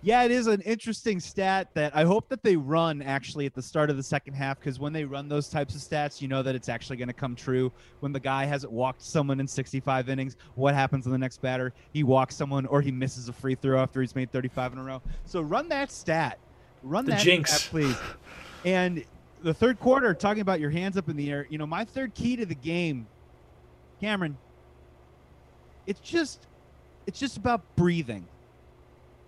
Yeah, 0.00 0.22
it 0.22 0.30
is 0.30 0.46
an 0.46 0.60
interesting 0.60 1.18
stat 1.18 1.70
that 1.74 1.94
I 1.94 2.04
hope 2.04 2.28
that 2.28 2.44
they 2.44 2.54
run 2.54 3.02
actually 3.02 3.46
at 3.46 3.54
the 3.54 3.62
start 3.62 3.90
of 3.90 3.96
the 3.96 4.02
second 4.02 4.34
half 4.34 4.60
because 4.60 4.78
when 4.78 4.92
they 4.92 5.04
run 5.04 5.28
those 5.28 5.48
types 5.48 5.74
of 5.74 5.80
stats, 5.80 6.22
you 6.22 6.28
know 6.28 6.40
that 6.40 6.54
it's 6.54 6.68
actually 6.68 6.98
going 6.98 7.08
to 7.08 7.14
come 7.14 7.34
true. 7.34 7.72
When 7.98 8.12
the 8.12 8.20
guy 8.20 8.44
hasn't 8.44 8.72
walked 8.72 9.02
someone 9.02 9.40
in 9.40 9.48
65 9.48 10.08
innings, 10.08 10.36
what 10.54 10.74
happens 10.74 11.06
on 11.06 11.12
the 11.12 11.18
next 11.18 11.42
batter? 11.42 11.72
He 11.92 12.04
walks 12.04 12.36
someone 12.36 12.64
or 12.66 12.80
he 12.80 12.92
misses 12.92 13.28
a 13.28 13.32
free 13.32 13.56
throw 13.56 13.80
after 13.80 14.00
he's 14.00 14.14
made 14.14 14.30
35 14.30 14.74
in 14.74 14.78
a 14.78 14.84
row. 14.84 15.02
So 15.24 15.40
run 15.40 15.68
that 15.70 15.90
stat. 15.90 16.38
Run 16.84 17.04
The 17.04 17.12
that 17.12 17.20
jinx. 17.20 17.52
stat, 17.52 17.70
please. 17.70 17.96
And 18.64 19.04
the 19.42 19.52
third 19.54 19.80
quarter, 19.80 20.14
talking 20.14 20.42
about 20.42 20.60
your 20.60 20.70
hands 20.70 20.96
up 20.96 21.08
in 21.08 21.16
the 21.16 21.28
air, 21.28 21.48
you 21.50 21.58
know, 21.58 21.66
my 21.66 21.84
third 21.84 22.14
key 22.14 22.36
to 22.36 22.46
the 22.46 22.54
game, 22.54 23.08
Cameron, 24.00 24.36
it's 25.88 26.00
just 26.00 26.46
it's 27.08 27.18
just 27.18 27.36
about 27.36 27.62
breathing. 27.74 28.26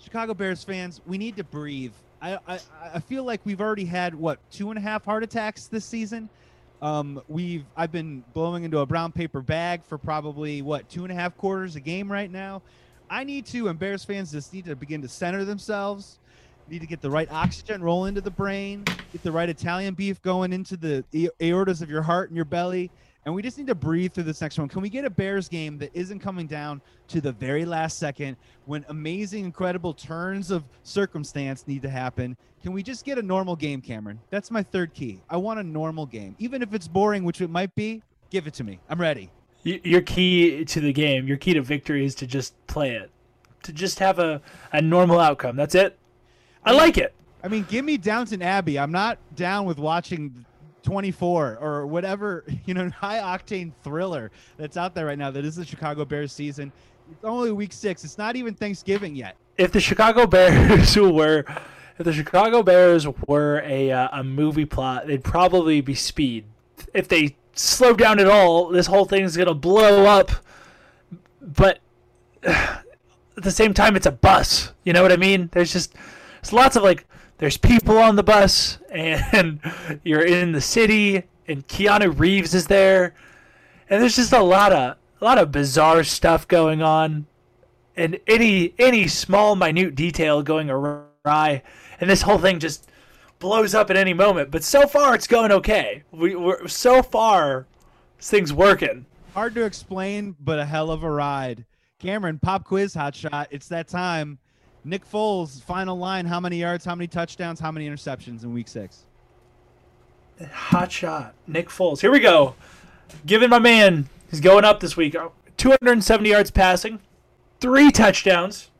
Chicago 0.03 0.35
Bears 0.35 0.65
fans, 0.65 1.01
we 1.07 1.19
need 1.19 1.37
to 1.37 1.45
breathe. 1.45 1.93
I, 2.23 2.39
I, 2.47 2.59
I 2.95 3.01
feel 3.01 3.25
like 3.25 3.41
we've 3.45 3.61
already 3.61 3.85
had 3.85 4.15
what 4.15 4.39
two 4.51 4.71
and 4.71 4.79
a 4.79 4.81
half 4.81 5.05
heart 5.05 5.23
attacks 5.23 5.67
this 5.67 5.85
season. 5.85 6.29
Um, 6.83 7.23
we've 7.29 7.65
I've 7.77 7.93
been 7.93 8.25
blowing 8.33 8.65
into 8.65 8.79
a 8.79 8.87
brown 8.87 9.13
paper 9.13 9.43
bag 9.43 9.85
for 9.85 9.99
probably 9.99 10.63
what 10.63 10.89
two 10.89 11.05
and 11.05 11.13
a 11.13 11.15
half 11.15 11.37
quarters 11.37 11.77
a 11.77 11.81
game 11.81 12.11
right 12.11 12.31
now. 12.31 12.63
I 13.11 13.25
need 13.25 13.45
to, 13.47 13.69
and 13.69 13.79
Bears 13.79 14.05
fans 14.05 14.33
just 14.33 14.53
need 14.55 14.65
to 14.67 14.77
begin 14.77 15.03
to 15.03 15.09
center 15.09 15.45
themselves. 15.45 16.19
Need 16.69 16.81
to 16.81 16.87
get 16.87 17.01
the 17.01 17.11
right 17.11 17.31
oxygen 17.33 17.83
roll 17.83 18.05
into 18.05 18.21
the 18.21 18.31
brain, 18.31 18.85
get 19.13 19.23
the 19.25 19.33
right 19.33 19.49
Italian 19.49 19.95
beef 19.95 20.23
going 20.23 20.53
into 20.53 20.77
the 20.77 21.05
aortas 21.41 21.83
of 21.83 21.91
your 21.91 22.03
heart 22.03 22.29
and 22.31 22.37
your 22.37 22.45
belly, 22.45 22.93
and 23.25 23.35
we 23.35 23.43
just 23.43 23.59
need 23.59 23.67
to 23.67 23.75
breathe 23.75 24.13
through 24.13 24.25
this 24.25 24.41
next 24.41 24.59
one. 24.59 24.69
Can 24.69 24.81
we 24.81 24.89
get 24.89 25.05
a 25.05 25.11
Bears 25.11 25.49
game 25.49 25.79
that 25.79 25.91
isn't 25.93 26.21
coming 26.21 26.47
down 26.47 26.81
to 27.09 27.21
the 27.21 27.33
very 27.33 27.65
last 27.65 27.99
second 27.99 28.37
when 28.65 28.85
amazing, 28.89 29.45
incredible 29.45 29.93
turns 29.93 30.51
of 30.51 30.65
circumstance 30.83 31.67
need 31.67 31.83
to 31.83 31.91
happen? 31.91 32.37
Can 32.63 32.73
we 32.73 32.83
just 32.83 33.05
get 33.05 33.19
a 33.19 33.23
normal 33.23 33.57
game, 33.57 33.81
Cameron? 33.81 34.21
That's 34.31 34.51
my 34.51 34.63
third 34.63 34.95
key. 34.95 35.21
I 35.29 35.37
want 35.37 35.61
a 35.61 35.63
normal 35.63 36.07
game, 36.07 36.35
even 36.39 36.63
if 36.63 36.73
it's 36.75 36.89
boring, 36.89 37.25
which 37.25 37.41
it 37.41 37.51
might 37.51 37.75
be. 37.75 38.03
Give 38.31 38.47
it 38.47 38.55
to 38.55 38.65
me. 38.65 38.79
I'm 38.89 39.01
ready. 39.01 39.31
Your 39.63 40.01
key 40.01 40.65
to 40.65 40.81
the 40.81 40.93
game, 40.93 41.27
your 41.27 41.37
key 41.37 41.53
to 41.55 41.63
victory, 41.63 42.05
is 42.05 42.15
to 42.17 42.27
just 42.27 42.55
play 42.67 42.93
it, 42.93 43.11
to 43.65 43.73
just 43.73 43.99
have 43.99 44.19
a, 44.19 44.41
a 44.73 44.81
normal 44.81 45.21
outcome. 45.21 45.57
That's 45.57 45.75
it. 45.75 45.99
I 46.65 46.73
like 46.73 46.97
it. 46.97 47.15
I 47.43 47.49
mean, 47.49 47.67
give 47.69 47.85
me 47.85 47.97
Downton 47.99 48.41
Abbey. 48.41 48.79
I'm 48.79 48.93
not 48.93 49.19
down 49.35 49.67
with 49.67 49.79
watching 49.79 50.47
24 50.83 51.59
or 51.61 51.87
whatever, 51.87 52.45
you 52.65 52.75
know, 52.75 52.89
high 52.91 53.19
octane 53.19 53.73
thriller 53.83 54.31
that's 54.57 54.77
out 54.77 54.95
there 54.95 55.07
right 55.07 55.19
now 55.19 55.31
that 55.31 55.45
is 55.45 55.57
the 55.57 55.65
Chicago 55.65 56.05
Bears 56.05 56.33
season. 56.33 56.73
It's 57.11 57.25
only 57.25 57.51
week 57.53 57.73
six. 57.73 58.05
It's 58.05 58.19
not 58.19 58.37
even 58.37 58.55
Thanksgiving 58.55 59.17
yet. 59.17 59.37
if 59.59 59.73
the 59.73 59.81
Chicago 59.81 60.27
Bears 60.29 60.97
were 60.97 61.45
if 61.99 62.05
the 62.05 62.13
Chicago 62.13 62.63
Bears 62.63 63.07
were 63.27 63.63
a 63.65 63.91
uh, 63.91 64.09
a 64.13 64.25
movie 64.25 64.65
plot, 64.65 65.07
they'd 65.07 65.25
probably 65.25 65.81
be 65.81 65.95
Speed. 65.95 66.45
If 66.95 67.09
they 67.09 67.37
slow 67.53 67.95
down 67.95 68.19
at 68.21 68.27
all, 68.29 68.69
this 68.69 68.87
whole 68.87 69.05
thing's 69.05 69.37
gonna 69.37 69.55
blow 69.55 70.07
up. 70.07 70.31
But 71.43 71.81
at 72.43 72.85
the 73.37 73.51
same 73.51 73.75
time, 73.75 73.97
it's 73.97 74.07
a 74.07 74.13
bus. 74.13 74.73
You 74.85 74.93
know 74.93 75.03
what 75.03 75.13
I 75.13 75.17
mean? 75.17 75.51
There's 75.53 75.73
just 75.73 75.95
there's 76.41 76.53
lots 76.53 76.77
of 76.77 76.83
like 76.83 77.07
there's 77.41 77.57
people 77.57 77.99
on 77.99 78.15
the 78.15 78.23
bus, 78.23 78.79
and 78.91 79.61
you're 80.05 80.25
in 80.25 80.53
the 80.53 80.61
city, 80.61 81.25
and 81.49 81.67
Keanu 81.67 82.17
Reeves 82.17 82.55
is 82.55 82.69
there, 82.69 83.15
and 83.89 84.01
there's 84.01 84.17
just 84.17 84.33
a 84.33 84.43
lot 84.43 84.73
of 84.73 84.97
a 85.21 85.25
lot 85.25 85.37
of 85.37 85.53
bizarre 85.53 86.05
stuff 86.05 86.47
going 86.47 86.81
on 86.81 87.27
and 87.97 88.19
any 88.27 88.73
any 88.79 89.09
small 89.09 89.57
minute 89.57 89.95
detail 89.95 90.43
going 90.43 90.71
awry 90.71 91.63
and 92.01 92.09
this 92.09 92.23
whole 92.23 92.39
thing 92.39 92.59
just 92.59 92.89
blows 93.39 93.75
up 93.75 93.91
at 93.91 93.99
any 93.99 94.15
moment 94.15 94.51
but 94.51 94.65
so 94.65 94.87
far 94.87 95.15
it's 95.15 95.27
going 95.27 95.53
okay 95.53 96.03
we, 96.11 96.35
we're 96.35 96.67
so 96.67 97.03
far 97.03 97.67
this 98.17 98.31
thing's 98.31 98.51
working 98.51 99.05
Hard 99.35 99.55
to 99.55 99.65
explain, 99.65 100.35
but 100.41 100.59
a 100.59 100.65
hell 100.65 100.91
of 100.91 101.05
a 101.05 101.11
ride. 101.11 101.65
Cameron, 102.01 102.41
pop 102.41 102.65
quiz, 102.65 102.95
hot 102.95 103.15
shot. 103.15 103.47
It's 103.53 103.69
that 103.69 103.87
time. 103.87 104.39
Nick 104.85 105.09
Foles, 105.09 105.63
final 105.63 105.97
line. 105.97 106.27
How 106.27 106.41
many 106.41 106.59
yards, 106.59 106.85
how 106.85 106.95
many 106.95 107.07
touchdowns, 107.07 107.61
how 107.61 107.71
many 107.71 107.89
interceptions 107.89 108.43
in 108.43 108.53
week 108.53 108.69
six? 108.69 109.05
hot 110.53 110.91
shot 110.91 111.35
nick 111.47 111.69
foles 111.69 112.01
here 112.01 112.11
we 112.11 112.19
go 112.19 112.55
giving 113.27 113.51
my 113.51 113.59
man 113.59 114.09
he's 114.31 114.41
going 114.41 114.65
up 114.65 114.81
this 114.81 114.97
week 114.97 115.15
270 115.57 116.31
yards 116.31 116.51
passing 116.51 116.99
three 117.61 117.91
touchdowns 117.91 118.71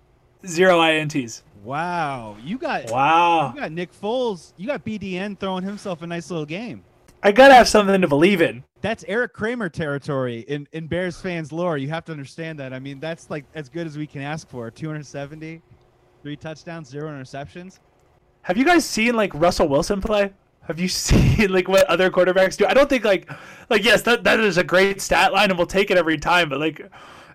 zero 0.47 0.79
ints 0.79 1.43
Wow. 1.63 2.37
You 2.43 2.57
got 2.57 2.91
wow 2.91 3.53
you 3.55 3.61
got 3.61 3.73
Nick 3.73 3.93
Foles. 3.93 4.55
You 4.57 4.67
got 4.67 4.83
BDN 4.83 5.39
throwing 5.39 5.63
himself 5.63 6.01
a 6.01 6.07
nice 6.07 6.31
little 6.31 6.47
game. 6.47 6.83
i 7.23 7.31
gotta 7.33 7.53
have 7.53 7.69
something 7.69 8.01
to 8.01 8.09
believe 8.09 8.41
in 8.41 8.65
That's 8.81 9.05
Erik 9.07 9.35
Kramer 9.35 9.69
territory 9.69 10.41
in, 10.49 10.67
in 10.73 10.87
Bears 10.87 11.21
fans 11.21 11.53
lore. 11.53 11.77
You 11.77 11.89
have 11.91 12.07
to 12.07 12.13
understand 12.13 12.59
that. 12.61 12.73
I 12.73 12.79
mean, 12.79 12.99
that's 12.99 13.29
like 13.29 13.45
as 13.55 13.69
good 13.69 13.87
as 13.87 13.99
we 13.99 14.07
can 14.07 14.23
ask 14.23 14.49
for. 14.49 14.71
270, 14.71 15.61
three 16.23 16.37
touchdowns, 16.37 16.89
zero 16.89 17.11
interceptions. 17.11 17.79
Have 18.43 18.57
you 18.57 18.65
guys 18.65 18.85
seen 18.85 19.15
like 19.15 19.33
Russell 19.35 19.69
Wilson 19.69 20.01
play? 20.01 20.33
Have 20.67 20.79
you 20.79 20.89
seen 21.07 21.53
like 21.53 21.69
what 21.69 21.87
other 21.87 22.11
quarterbacks 22.11 22.57
do? 22.57 22.67
I 22.67 22.75
don't 22.75 22.89
think 22.89 23.05
like 23.05 23.31
like 23.69 23.85
yes, 23.85 24.03
that 24.03 24.25
that 24.25 24.41
is 24.41 24.59
a 24.59 24.65
great 24.65 25.01
stat 25.01 25.33
line 25.33 25.51
and 25.51 25.59
we'll 25.59 25.67
take 25.67 25.91
it 25.91 25.99
every 25.99 26.19
time, 26.19 26.49
but 26.49 26.61
like 26.61 26.81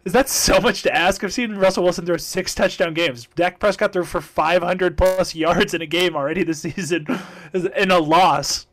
is 0.03 0.13
that 0.13 0.29
so 0.29 0.59
much 0.61 0.83
to 0.83 0.95
ask? 0.95 1.23
I've 1.23 1.33
seen 1.33 1.55
Russell 1.55 1.83
Wilson 1.83 2.05
throw 2.05 2.17
six 2.17 2.53
touchdown 2.53 2.93
games. 2.93 3.27
Dak 3.35 3.59
Prescott 3.59 3.91
threw 3.93 4.03
for 4.03 4.21
500 4.21 4.97
plus 4.97 5.33
yards 5.35 5.73
in 5.73 5.81
a 5.81 5.87
game 5.87 6.15
already 6.15 6.43
this 6.43 6.59
season 6.61 7.05
in 7.53 7.91
a 7.91 7.99
loss. 7.99 8.67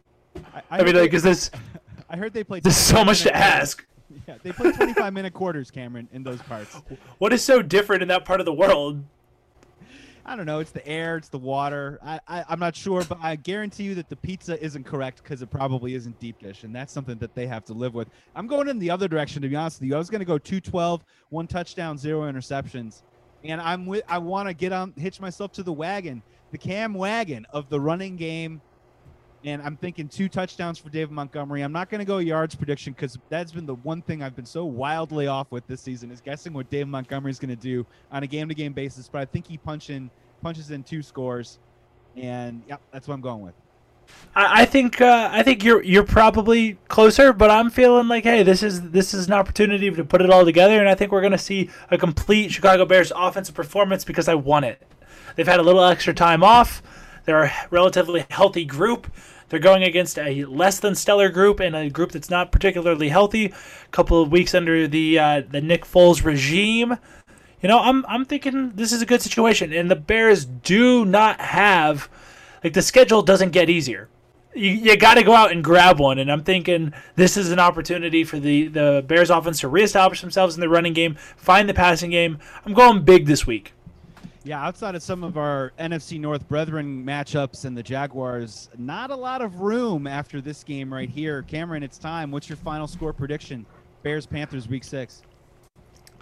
I, 0.54 0.62
I 0.70 0.82
mean, 0.82 0.94
like, 0.96 1.10
they- 1.10 1.16
is 1.16 1.22
this 1.22 1.50
I 2.08 2.16
heard 2.16 2.34
they 2.34 2.44
played. 2.44 2.62
this 2.62 2.76
is 2.78 2.84
so 2.86 3.02
much 3.04 3.22
to 3.22 3.34
ask? 3.34 3.86
Yeah, 4.28 4.36
they 4.42 4.52
play 4.52 4.70
25 4.72 5.12
minute 5.14 5.32
quarters, 5.32 5.70
Cameron, 5.70 6.06
in 6.12 6.22
those 6.22 6.40
parts. 6.42 6.80
What 7.18 7.32
is 7.32 7.42
so 7.42 7.62
different 7.62 8.02
in 8.02 8.08
that 8.08 8.26
part 8.26 8.38
of 8.40 8.44
the 8.46 8.52
world? 8.52 9.02
I 10.24 10.36
don't 10.36 10.46
know. 10.46 10.60
It's 10.60 10.70
the 10.70 10.86
air, 10.86 11.16
it's 11.16 11.28
the 11.28 11.38
water. 11.38 11.98
I, 12.02 12.20
I 12.28 12.44
I'm 12.48 12.60
not 12.60 12.76
sure, 12.76 13.02
but 13.04 13.18
I 13.20 13.34
guarantee 13.36 13.84
you 13.84 13.94
that 13.96 14.08
the 14.08 14.16
pizza 14.16 14.62
isn't 14.62 14.84
correct 14.84 15.22
because 15.22 15.42
it 15.42 15.50
probably 15.50 15.94
isn't 15.94 16.18
deep 16.20 16.38
dish, 16.38 16.62
and 16.62 16.74
that's 16.74 16.92
something 16.92 17.18
that 17.18 17.34
they 17.34 17.46
have 17.48 17.64
to 17.66 17.72
live 17.72 17.94
with. 17.94 18.08
I'm 18.36 18.46
going 18.46 18.68
in 18.68 18.78
the 18.78 18.90
other 18.90 19.08
direction, 19.08 19.42
to 19.42 19.48
be 19.48 19.56
honest 19.56 19.80
with 19.80 19.88
you. 19.88 19.96
I 19.96 19.98
was 19.98 20.10
going 20.10 20.20
to 20.20 20.24
go 20.24 20.38
212, 20.38 21.04
one 21.30 21.46
touchdown, 21.48 21.98
zero 21.98 22.30
interceptions, 22.30 23.02
and 23.42 23.60
I'm 23.60 23.84
with. 23.84 24.04
I 24.08 24.18
want 24.18 24.48
to 24.48 24.54
get 24.54 24.72
on, 24.72 24.92
hitch 24.96 25.20
myself 25.20 25.50
to 25.52 25.64
the 25.64 25.72
wagon, 25.72 26.22
the 26.52 26.58
cam 26.58 26.94
wagon 26.94 27.44
of 27.52 27.68
the 27.68 27.80
running 27.80 28.16
game. 28.16 28.60
And 29.44 29.60
I'm 29.62 29.76
thinking 29.76 30.08
two 30.08 30.28
touchdowns 30.28 30.78
for 30.78 30.88
David 30.88 31.10
Montgomery. 31.10 31.62
I'm 31.62 31.72
not 31.72 31.90
going 31.90 31.98
to 31.98 32.04
go 32.04 32.18
yards 32.18 32.54
prediction 32.54 32.92
because 32.92 33.18
that's 33.28 33.50
been 33.50 33.66
the 33.66 33.74
one 33.74 34.00
thing 34.00 34.22
I've 34.22 34.36
been 34.36 34.46
so 34.46 34.64
wildly 34.64 35.26
off 35.26 35.50
with 35.50 35.66
this 35.66 35.80
season 35.80 36.12
is 36.12 36.20
guessing 36.20 36.52
what 36.52 36.70
David 36.70 36.88
Montgomery 36.88 37.30
is 37.30 37.40
going 37.40 37.48
to 37.48 37.56
do 37.56 37.84
on 38.12 38.22
a 38.22 38.26
game-to-game 38.26 38.72
basis. 38.72 39.08
But 39.08 39.20
I 39.20 39.24
think 39.24 39.48
he 39.48 39.58
punches 39.58 40.70
in 40.70 40.82
two 40.84 41.02
scores, 41.02 41.58
and 42.16 42.62
yeah, 42.68 42.76
that's 42.92 43.08
what 43.08 43.14
I'm 43.14 43.20
going 43.20 43.40
with. 43.40 43.54
I, 44.34 44.62
I 44.62 44.64
think 44.64 45.00
uh, 45.00 45.30
I 45.32 45.42
think 45.42 45.64
you're 45.64 45.82
you're 45.82 46.04
probably 46.04 46.78
closer, 46.88 47.32
but 47.32 47.50
I'm 47.50 47.70
feeling 47.70 48.08
like, 48.08 48.24
hey, 48.24 48.42
this 48.42 48.62
is 48.62 48.90
this 48.90 49.14
is 49.14 49.26
an 49.26 49.32
opportunity 49.32 49.90
to 49.90 50.04
put 50.04 50.22
it 50.22 50.30
all 50.30 50.44
together, 50.44 50.78
and 50.78 50.88
I 50.88 50.94
think 50.94 51.12
we're 51.12 51.20
going 51.20 51.32
to 51.32 51.38
see 51.38 51.70
a 51.90 51.98
complete 51.98 52.52
Chicago 52.52 52.84
Bears 52.84 53.12
offensive 53.14 53.54
performance 53.54 54.04
because 54.04 54.28
I 54.28 54.34
want 54.34 54.64
it. 54.66 54.82
They've 55.36 55.46
had 55.46 55.60
a 55.60 55.62
little 55.62 55.82
extra 55.82 56.14
time 56.14 56.42
off. 56.44 56.82
They're 57.24 57.44
a 57.44 57.52
relatively 57.70 58.24
healthy 58.30 58.64
group. 58.64 59.12
They're 59.52 59.60
going 59.60 59.82
against 59.82 60.18
a 60.18 60.46
less 60.46 60.80
than 60.80 60.94
stellar 60.94 61.28
group 61.28 61.60
and 61.60 61.76
a 61.76 61.90
group 61.90 62.12
that's 62.12 62.30
not 62.30 62.52
particularly 62.52 63.10
healthy. 63.10 63.44
A 63.44 63.88
couple 63.90 64.22
of 64.22 64.32
weeks 64.32 64.54
under 64.54 64.88
the 64.88 65.18
uh, 65.18 65.42
the 65.46 65.60
Nick 65.60 65.84
Foles 65.84 66.24
regime. 66.24 66.96
You 67.60 67.68
know, 67.68 67.78
I'm 67.78 68.02
I'm 68.08 68.24
thinking 68.24 68.72
this 68.76 68.92
is 68.92 69.02
a 69.02 69.06
good 69.06 69.20
situation, 69.20 69.70
and 69.74 69.90
the 69.90 69.94
Bears 69.94 70.46
do 70.46 71.04
not 71.04 71.38
have 71.38 72.08
like 72.64 72.72
the 72.72 72.80
schedule 72.80 73.20
doesn't 73.20 73.50
get 73.50 73.68
easier. 73.68 74.08
You, 74.54 74.70
you 74.70 74.96
got 74.96 75.14
to 75.16 75.22
go 75.22 75.34
out 75.34 75.52
and 75.52 75.62
grab 75.62 76.00
one, 76.00 76.18
and 76.18 76.32
I'm 76.32 76.44
thinking 76.44 76.94
this 77.16 77.36
is 77.36 77.52
an 77.52 77.58
opportunity 77.58 78.24
for 78.24 78.40
the 78.40 78.68
the 78.68 79.04
Bears 79.06 79.28
offense 79.28 79.60
to 79.60 79.68
reestablish 79.68 80.22
themselves 80.22 80.54
in 80.54 80.62
the 80.62 80.68
running 80.70 80.94
game, 80.94 81.16
find 81.36 81.68
the 81.68 81.74
passing 81.74 82.08
game. 82.08 82.38
I'm 82.64 82.72
going 82.72 83.04
big 83.04 83.26
this 83.26 83.46
week. 83.46 83.74
Yeah, 84.44 84.64
outside 84.64 84.96
of 84.96 85.02
some 85.02 85.22
of 85.22 85.36
our 85.36 85.72
NFC 85.78 86.18
North 86.18 86.48
brethren 86.48 87.04
matchups 87.04 87.64
and 87.64 87.76
the 87.76 87.82
Jaguars, 87.82 88.68
not 88.76 89.10
a 89.10 89.14
lot 89.14 89.40
of 89.40 89.60
room 89.60 90.08
after 90.08 90.40
this 90.40 90.64
game 90.64 90.92
right 90.92 91.08
here. 91.08 91.42
Cameron, 91.42 91.84
it's 91.84 91.96
time. 91.96 92.32
What's 92.32 92.48
your 92.48 92.56
final 92.56 92.88
score 92.88 93.12
prediction? 93.12 93.64
Bears 94.02 94.26
Panthers 94.26 94.66
week 94.66 94.82
six. 94.82 95.22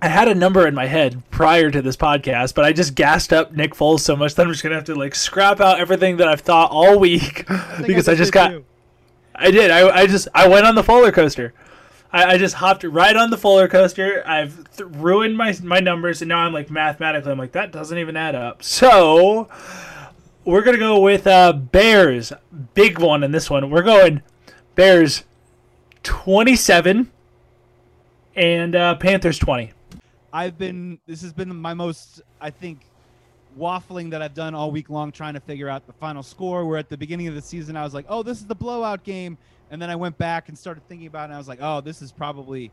I 0.03 0.09
had 0.09 0.29
a 0.29 0.35
number 0.35 0.67
in 0.67 0.75
my 0.75 0.87
head 0.87 1.23
prior 1.31 1.71
to 1.71 1.81
this 1.81 1.97
podcast, 1.97 2.55
but 2.55 2.65
I 2.65 2.73
just 2.73 2.95
gassed 2.95 3.33
up 3.33 3.53
Nick 3.53 3.75
Foles 3.75 4.01
so 4.01 4.17
much 4.17 4.35
that 4.35 4.47
I'm 4.47 4.53
just 4.53 4.63
gonna 4.63 4.75
have 4.75 4.85
to 4.85 4.95
like 4.95 5.15
scrap 5.15 5.61
out 5.61 5.79
everything 5.79 6.19
that 6.19 6.29
I've 6.29 6.41
thought 6.41 6.71
all 6.71 6.99
week 6.99 7.45
I 7.51 7.83
because 7.87 8.09
I, 8.09 8.13
I 8.13 8.15
just 8.17 8.33
got. 8.33 8.49
too. 8.51 8.65
I 9.35 9.51
did. 9.51 9.71
I, 9.71 9.89
I 9.89 10.07
just 10.07 10.29
I 10.35 10.47
went 10.49 10.67
on 10.67 10.75
the 10.75 10.83
roller 10.83 11.13
coaster. 11.13 11.55
I, 12.13 12.33
I 12.33 12.39
just 12.39 12.57
hopped 12.57 12.85
right 12.85 13.17
on 13.17 13.31
the 13.31 13.37
roller 13.37 13.69
coaster. 13.69 14.23
I've 14.27 14.77
th- 14.77 14.89
ruined 14.91 15.37
my 15.37 15.57
my 15.63 15.81
numbers, 15.81 16.23
and 16.23 16.29
now 16.29 16.39
I'm 16.39 16.53
like 16.53 16.71
mathematically, 16.71 17.31
I'm 17.31 17.39
like 17.39 17.53
that 17.53 17.73
doesn't 17.73 17.97
even 17.97 18.17
add 18.17 18.35
up. 18.35 18.63
So 18.63 19.49
we're 20.45 20.63
gonna 20.63 20.79
go 20.79 21.01
with 21.01 21.27
uh, 21.27 21.53
Bears. 21.53 22.33
Big 22.75 22.99
one 22.99 23.23
in 23.23 23.33
this 23.33 23.49
one. 23.49 23.71
We're 23.71 23.83
going 23.83 24.23
Bears 24.75 25.25
27 26.03 27.11
and 28.37 28.75
uh, 28.75 28.95
Panthers 28.97 29.39
20. 29.39 29.73
I've 30.33 30.57
been 30.59 30.99
this 31.07 31.23
has 31.23 31.33
been 31.33 31.55
my 31.55 31.75
most 31.75 32.23
I 32.41 32.51
think 32.51 32.81
waffling 33.59 34.11
that 34.11 34.23
I've 34.23 34.35
done 34.35 34.55
all 34.55 34.71
week 34.71 34.91
long 34.91 35.11
trying 35.13 35.35
to 35.35 35.41
figure 35.41 35.69
out 35.69 35.87
the 35.87 35.93
final 35.93 36.23
score. 36.23 36.65
Where 36.65 36.79
at 36.79 36.89
the 36.89 36.97
beginning 36.97 37.29
of 37.29 37.35
the 37.35 37.43
season 37.43 37.77
I 37.77 37.85
was 37.85 37.95
like, 37.95 38.07
"Oh, 38.09 38.23
this 38.23 38.39
is 38.39 38.47
the 38.47 38.55
blowout 38.55 39.05
game." 39.05 39.39
And 39.71 39.81
then 39.81 39.91
I 39.91 39.97
went 39.97 40.19
back 40.19 40.49
and 40.49 40.59
started 40.59 40.87
thinking 40.89 41.07
about 41.07 41.23
it 41.23 41.25
and 41.25 41.35
I 41.35 41.39
was 41.39 41.49
like, 41.49 41.61
"Oh, 41.63 41.81
this 41.81 42.03
is 42.03 42.13
probably 42.13 42.71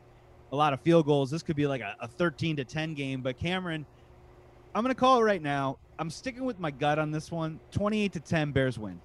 a 0.51 0.55
lot 0.55 0.73
of 0.73 0.81
field 0.81 1.05
goals. 1.05 1.29
This 1.29 1.43
could 1.43 1.55
be 1.55 1.67
like 1.67 1.81
a, 1.81 1.95
a 1.99 2.07
13 2.07 2.57
to 2.57 2.63
10 2.63 2.93
game." 2.93 3.21
But 3.21 3.37
Cameron, 3.37 3.85
I'm 4.73 4.83
going 4.83 4.93
to 4.93 4.99
call 4.99 5.19
it 5.19 5.23
right 5.23 5.41
now. 5.41 5.77
I'm 5.99 6.09
sticking 6.09 6.45
with 6.45 6.59
my 6.59 6.71
gut 6.71 6.99
on 6.99 7.11
this 7.11 7.31
one. 7.31 7.59
28 7.71 8.13
to 8.13 8.19
10 8.19 8.51
Bears 8.51 8.77
win. 8.77 8.99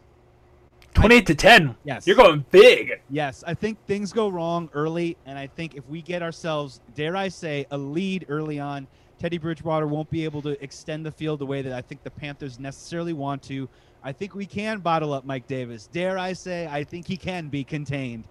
28 0.95 1.27
to 1.27 1.35
10. 1.35 1.77
Yes. 1.85 2.07
You're 2.07 2.17
going 2.17 2.45
big. 2.51 3.01
Yes, 3.09 3.43
I 3.47 3.55
think 3.55 3.79
things 3.87 4.13
go 4.13 4.29
wrong 4.29 4.69
early, 4.75 5.17
and 5.25 5.39
I 5.39 5.47
think 5.47 5.75
if 5.75 5.89
we 5.89 6.03
get 6.03 6.23
ourselves, 6.23 6.81
dare 6.95 7.17
I 7.17 7.29
say, 7.29 7.67
a 7.71 7.79
lead 7.79 8.27
early 8.29 8.61
on, 8.61 8.87
Teddy 9.19 9.39
Bridgewater 9.39 9.87
won't 9.87 10.11
be 10.11 10.25
able 10.25 10.43
to 10.43 10.63
extend 10.63 11.07
the 11.07 11.11
field 11.11 11.39
the 11.39 11.47
way 11.47 11.63
that 11.63 11.73
I 11.73 11.81
think 11.81 12.03
the 12.03 12.11
Panthers 12.11 12.59
necessarily 12.59 13.13
want 13.13 13.43
to. 13.45 13.69
I 14.05 14.13
think 14.13 14.35
we 14.35 14.47
can 14.47 14.81
bottle 14.81 15.13
up 15.13 15.25
Mike 15.25 15.47
Davis. 15.47 15.87
Dare 15.87 16.19
I 16.19 16.33
say, 16.33 16.67
I 16.67 16.85
think 16.85 17.07
he 17.07 17.17
can 17.17 17.49
be 17.49 17.63
contained. 17.63 18.25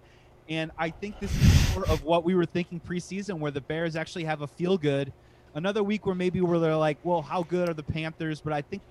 And 0.48 0.70
I 0.76 0.90
think 0.90 1.18
this 1.18 1.34
is 1.34 1.74
more 1.74 1.88
of 1.88 2.04
what 2.04 2.24
we 2.24 2.34
were 2.34 2.44
thinking 2.44 2.80
preseason, 2.80 3.38
where 3.38 3.50
the 3.50 3.60
Bears 3.60 3.96
actually 3.96 4.24
have 4.24 4.42
a 4.42 4.46
feel 4.46 4.76
good. 4.76 5.12
Another 5.54 5.82
week 5.82 6.04
where 6.04 6.14
maybe 6.14 6.40
where 6.40 6.58
they're 6.58 6.76
like, 6.76 6.98
well, 7.04 7.22
how 7.22 7.42
good 7.44 7.68
are 7.68 7.74
the 7.74 7.82
Panthers? 7.82 8.40
But 8.40 8.52
I 8.52 8.62
think 8.62 8.82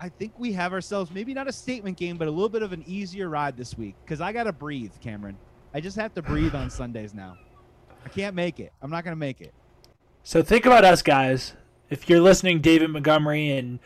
I 0.00 0.08
think 0.08 0.32
we 0.38 0.52
have 0.52 0.72
ourselves 0.72 1.10
maybe 1.10 1.34
not 1.34 1.48
a 1.48 1.52
statement 1.52 1.96
game, 1.96 2.16
but 2.16 2.28
a 2.28 2.30
little 2.30 2.48
bit 2.48 2.62
of 2.62 2.72
an 2.72 2.84
easier 2.86 3.28
ride 3.28 3.56
this 3.56 3.76
week 3.76 3.96
because 4.04 4.20
I 4.20 4.32
got 4.32 4.44
to 4.44 4.52
breathe, 4.52 4.92
Cameron. 5.00 5.36
I 5.74 5.80
just 5.80 5.96
have 5.96 6.14
to 6.14 6.22
breathe 6.22 6.54
on 6.54 6.70
Sundays 6.70 7.14
now. 7.14 7.36
I 8.04 8.08
can't 8.08 8.34
make 8.34 8.60
it. 8.60 8.72
I'm 8.80 8.90
not 8.90 9.04
to 9.04 9.16
make 9.16 9.40
it. 9.40 9.52
So 10.22 10.42
think 10.42 10.66
about 10.66 10.84
us 10.84 11.02
guys. 11.02 11.54
If 11.90 12.08
you're 12.08 12.20
listening, 12.20 12.60
David 12.60 12.90
Montgomery 12.90 13.50
and 13.50 13.80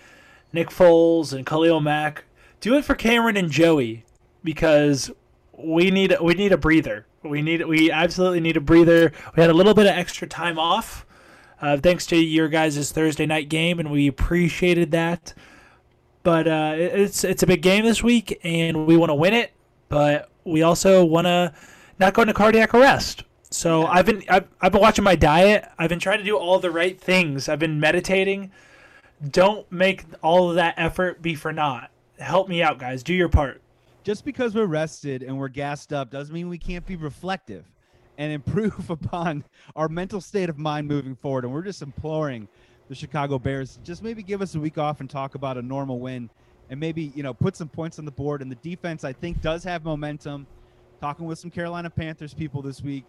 Nick 0.52 0.68
Foles 0.68 1.32
and 1.32 1.46
Khalil 1.46 1.80
Mack, 1.80 2.24
do 2.60 2.76
it 2.76 2.84
for 2.84 2.94
Cameron 2.94 3.36
and 3.36 3.50
Joey 3.50 4.04
because 4.44 5.10
we 5.56 5.90
need 5.90 6.16
we 6.20 6.34
need 6.34 6.52
a 6.52 6.56
breather. 6.56 7.06
We 7.22 7.42
need 7.42 7.64
we 7.66 7.90
absolutely 7.90 8.40
need 8.40 8.56
a 8.56 8.60
breather. 8.60 9.12
We 9.36 9.40
had 9.40 9.50
a 9.50 9.54
little 9.54 9.74
bit 9.74 9.86
of 9.86 9.92
extra 9.92 10.26
time 10.26 10.58
off, 10.58 11.06
uh, 11.60 11.76
thanks 11.76 12.06
to 12.06 12.16
your 12.16 12.48
guys' 12.48 12.90
Thursday 12.90 13.26
night 13.26 13.48
game, 13.48 13.78
and 13.78 13.90
we 13.90 14.08
appreciated 14.08 14.90
that. 14.92 15.34
But 16.22 16.46
uh, 16.48 16.74
it's 16.76 17.24
it's 17.24 17.42
a 17.42 17.46
big 17.46 17.62
game 17.62 17.84
this 17.84 18.02
week, 18.02 18.40
and 18.44 18.86
we 18.86 18.96
want 18.96 19.10
to 19.10 19.14
win 19.14 19.34
it. 19.34 19.52
But 19.88 20.30
we 20.44 20.62
also 20.62 21.04
want 21.04 21.26
to 21.26 21.52
not 21.98 22.14
go 22.14 22.22
into 22.22 22.34
cardiac 22.34 22.74
arrest. 22.74 23.24
So 23.50 23.86
I've 23.86 24.06
been 24.06 24.22
I've, 24.28 24.48
I've 24.60 24.72
been 24.72 24.80
watching 24.80 25.04
my 25.04 25.14
diet. 25.16 25.68
I've 25.78 25.90
been 25.90 25.98
trying 25.98 26.18
to 26.18 26.24
do 26.24 26.36
all 26.36 26.58
the 26.58 26.70
right 26.70 26.98
things. 27.00 27.48
I've 27.48 27.58
been 27.58 27.78
meditating. 27.78 28.50
Don't 29.30 29.70
make 29.70 30.04
all 30.20 30.50
of 30.50 30.56
that 30.56 30.74
effort 30.76 31.22
be 31.22 31.34
for 31.34 31.52
naught. 31.52 31.90
Help 32.18 32.48
me 32.48 32.62
out, 32.62 32.78
guys. 32.78 33.02
Do 33.02 33.14
your 33.14 33.28
part. 33.28 33.60
Just 34.02 34.24
because 34.24 34.54
we're 34.54 34.66
rested 34.66 35.22
and 35.22 35.38
we're 35.38 35.48
gassed 35.48 35.92
up 35.92 36.10
doesn't 36.10 36.34
mean 36.34 36.48
we 36.48 36.58
can't 36.58 36.84
be 36.84 36.96
reflective 36.96 37.64
and 38.18 38.32
improve 38.32 38.90
upon 38.90 39.44
our 39.76 39.88
mental 39.88 40.20
state 40.20 40.48
of 40.48 40.58
mind 40.58 40.88
moving 40.88 41.14
forward. 41.14 41.44
And 41.44 41.52
we're 41.52 41.62
just 41.62 41.82
imploring 41.82 42.48
the 42.88 42.96
Chicago 42.96 43.38
Bears 43.38 43.78
just 43.84 44.02
maybe 44.02 44.22
give 44.22 44.42
us 44.42 44.56
a 44.56 44.60
week 44.60 44.76
off 44.76 45.00
and 45.00 45.08
talk 45.08 45.36
about 45.36 45.56
a 45.56 45.62
normal 45.62 46.00
win 46.00 46.28
and 46.68 46.80
maybe, 46.80 47.12
you 47.14 47.22
know, 47.22 47.32
put 47.32 47.54
some 47.54 47.68
points 47.68 47.98
on 48.00 48.04
the 48.04 48.10
board. 48.10 48.42
And 48.42 48.50
the 48.50 48.56
defense, 48.56 49.04
I 49.04 49.12
think, 49.12 49.40
does 49.40 49.62
have 49.64 49.84
momentum. 49.84 50.46
Talking 51.00 51.26
with 51.26 51.38
some 51.38 51.50
Carolina 51.50 51.90
Panthers 51.90 52.34
people 52.34 52.62
this 52.62 52.80
week, 52.80 53.04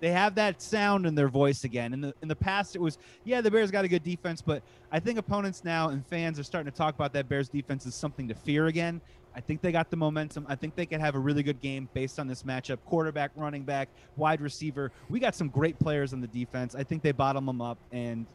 they 0.00 0.10
have 0.10 0.34
that 0.34 0.60
sound 0.60 1.06
in 1.06 1.14
their 1.14 1.28
voice 1.28 1.64
again. 1.64 1.92
In 1.92 2.00
the 2.00 2.14
in 2.22 2.28
the 2.28 2.36
past, 2.36 2.74
it 2.74 2.80
was 2.80 2.98
yeah, 3.24 3.40
the 3.40 3.50
Bears 3.50 3.70
got 3.70 3.84
a 3.84 3.88
good 3.88 4.02
defense, 4.02 4.42
but 4.42 4.62
I 4.90 4.98
think 4.98 5.18
opponents 5.18 5.62
now 5.62 5.90
and 5.90 6.04
fans 6.06 6.38
are 6.38 6.42
starting 6.42 6.70
to 6.70 6.76
talk 6.76 6.94
about 6.94 7.12
that 7.12 7.28
Bears 7.28 7.48
defense 7.48 7.86
as 7.86 7.94
something 7.94 8.26
to 8.28 8.34
fear 8.34 8.66
again. 8.66 9.00
I 9.34 9.40
think 9.40 9.60
they 9.60 9.70
got 9.70 9.90
the 9.90 9.96
momentum. 9.96 10.44
I 10.48 10.56
think 10.56 10.74
they 10.74 10.86
could 10.86 11.00
have 11.00 11.14
a 11.14 11.18
really 11.18 11.44
good 11.44 11.60
game 11.60 11.88
based 11.94 12.18
on 12.18 12.26
this 12.26 12.42
matchup. 12.42 12.78
Quarterback, 12.84 13.30
running 13.36 13.62
back, 13.62 13.88
wide 14.16 14.40
receiver. 14.40 14.90
We 15.08 15.20
got 15.20 15.36
some 15.36 15.48
great 15.48 15.78
players 15.78 16.12
on 16.12 16.20
the 16.20 16.26
defense. 16.26 16.74
I 16.74 16.82
think 16.82 17.02
they 17.02 17.12
bottom 17.12 17.46
them 17.46 17.60
up, 17.60 17.78
and 17.92 18.26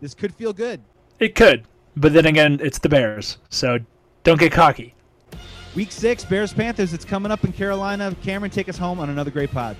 this 0.00 0.14
could 0.14 0.34
feel 0.34 0.52
good. 0.52 0.80
It 1.20 1.36
could, 1.36 1.64
but 1.96 2.12
then 2.12 2.26
again, 2.26 2.58
it's 2.60 2.78
the 2.78 2.88
Bears, 2.88 3.38
so 3.50 3.78
don't 4.24 4.40
get 4.40 4.50
cocky. 4.50 4.94
Week 5.76 5.92
six, 5.92 6.24
Bears 6.24 6.52
Panthers. 6.52 6.92
It's 6.92 7.04
coming 7.04 7.32
up 7.32 7.44
in 7.44 7.52
Carolina. 7.52 8.14
Cameron, 8.22 8.50
take 8.50 8.68
us 8.68 8.76
home 8.76 8.98
on 8.98 9.08
another 9.10 9.30
great 9.30 9.50
pod. 9.50 9.76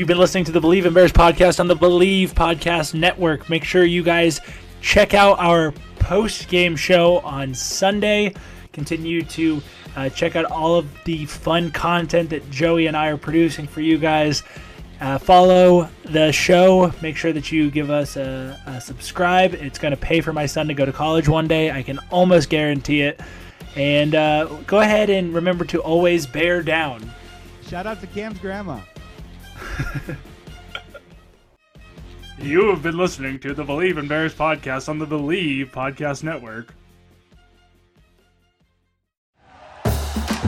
You've 0.00 0.08
been 0.08 0.16
listening 0.16 0.44
to 0.44 0.52
the 0.52 0.62
Bleav 0.62 0.86
in 0.86 0.94
Bears 0.94 1.12
podcast 1.12 1.60
on 1.60 1.68
the 1.68 1.76
Bleav 1.76 2.28
Podcast 2.30 2.94
Network. 2.94 3.50
Make 3.50 3.64
sure 3.64 3.84
you 3.84 4.02
guys 4.02 4.40
check 4.80 5.12
out 5.12 5.38
our 5.38 5.72
post 5.98 6.48
game 6.48 6.74
show 6.74 7.18
on 7.18 7.52
Sunday. 7.52 8.32
Continue 8.72 9.22
to 9.24 9.60
uh, 9.96 10.08
check 10.08 10.36
out 10.36 10.46
all 10.46 10.76
of 10.76 10.88
the 11.04 11.26
fun 11.26 11.70
content 11.70 12.30
that 12.30 12.50
Joey 12.50 12.86
and 12.86 12.96
I 12.96 13.08
are 13.08 13.18
producing 13.18 13.66
for 13.66 13.82
you 13.82 13.98
guys. 13.98 14.42
Uh, 15.02 15.18
follow 15.18 15.90
the 16.04 16.32
show. 16.32 16.94
Make 17.02 17.18
sure 17.18 17.34
that 17.34 17.52
you 17.52 17.70
give 17.70 17.90
us 17.90 18.16
a, 18.16 18.58
a 18.64 18.80
subscribe. 18.80 19.52
It's 19.52 19.78
going 19.78 19.92
to 19.92 20.00
pay 20.00 20.22
for 20.22 20.32
my 20.32 20.46
son 20.46 20.66
to 20.68 20.72
go 20.72 20.86
to 20.86 20.94
college 20.94 21.28
one 21.28 21.46
day. 21.46 21.70
I 21.70 21.82
can 21.82 21.98
almost 22.10 22.48
guarantee 22.48 23.02
it. 23.02 23.20
And 23.76 24.14
uh, 24.14 24.46
go 24.66 24.80
ahead 24.80 25.10
and 25.10 25.34
remember 25.34 25.66
to 25.66 25.82
always 25.82 26.26
bear 26.26 26.62
down. 26.62 27.12
Shout 27.68 27.86
out 27.86 28.00
to 28.00 28.06
Cam's 28.06 28.38
grandma. 28.38 28.80
You 32.40 32.70
have 32.70 32.82
been 32.82 32.96
listening 32.96 33.38
to 33.40 33.52
the 33.52 33.62
Bleav 33.62 33.98
in 33.98 34.08
Bears 34.08 34.34
podcast 34.34 34.88
on 34.88 34.98
the 34.98 35.06
Bleav 35.06 35.70
Podcast 35.72 36.22
Network. 36.22 36.72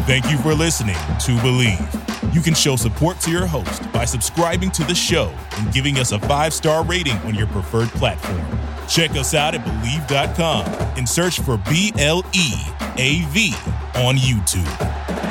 Thank 0.06 0.30
you 0.30 0.38
for 0.38 0.54
listening 0.54 0.94
to 0.94 1.32
Bleav. 1.42 2.34
You 2.34 2.40
can 2.40 2.54
show 2.54 2.76
support 2.76 3.20
to 3.20 3.30
your 3.30 3.46
host 3.46 3.92
by 3.92 4.06
subscribing 4.06 4.70
to 4.70 4.84
the 4.84 4.94
show 4.94 5.34
and 5.58 5.72
giving 5.72 5.98
us 5.98 6.12
a 6.12 6.18
five 6.20 6.54
star 6.54 6.82
rating 6.82 7.16
on 7.18 7.34
your 7.34 7.46
preferred 7.48 7.88
platform. 7.90 8.40
Check 8.88 9.10
us 9.10 9.34
out 9.34 9.54
at 9.54 9.62
Bleav.com 9.62 10.64
and 10.96 11.06
search 11.06 11.40
for 11.40 11.58
B 11.68 11.92
L 11.98 12.24
E 12.34 12.54
A 12.96 13.22
V 13.28 13.54
on 13.96 14.16
YouTube. 14.16 15.21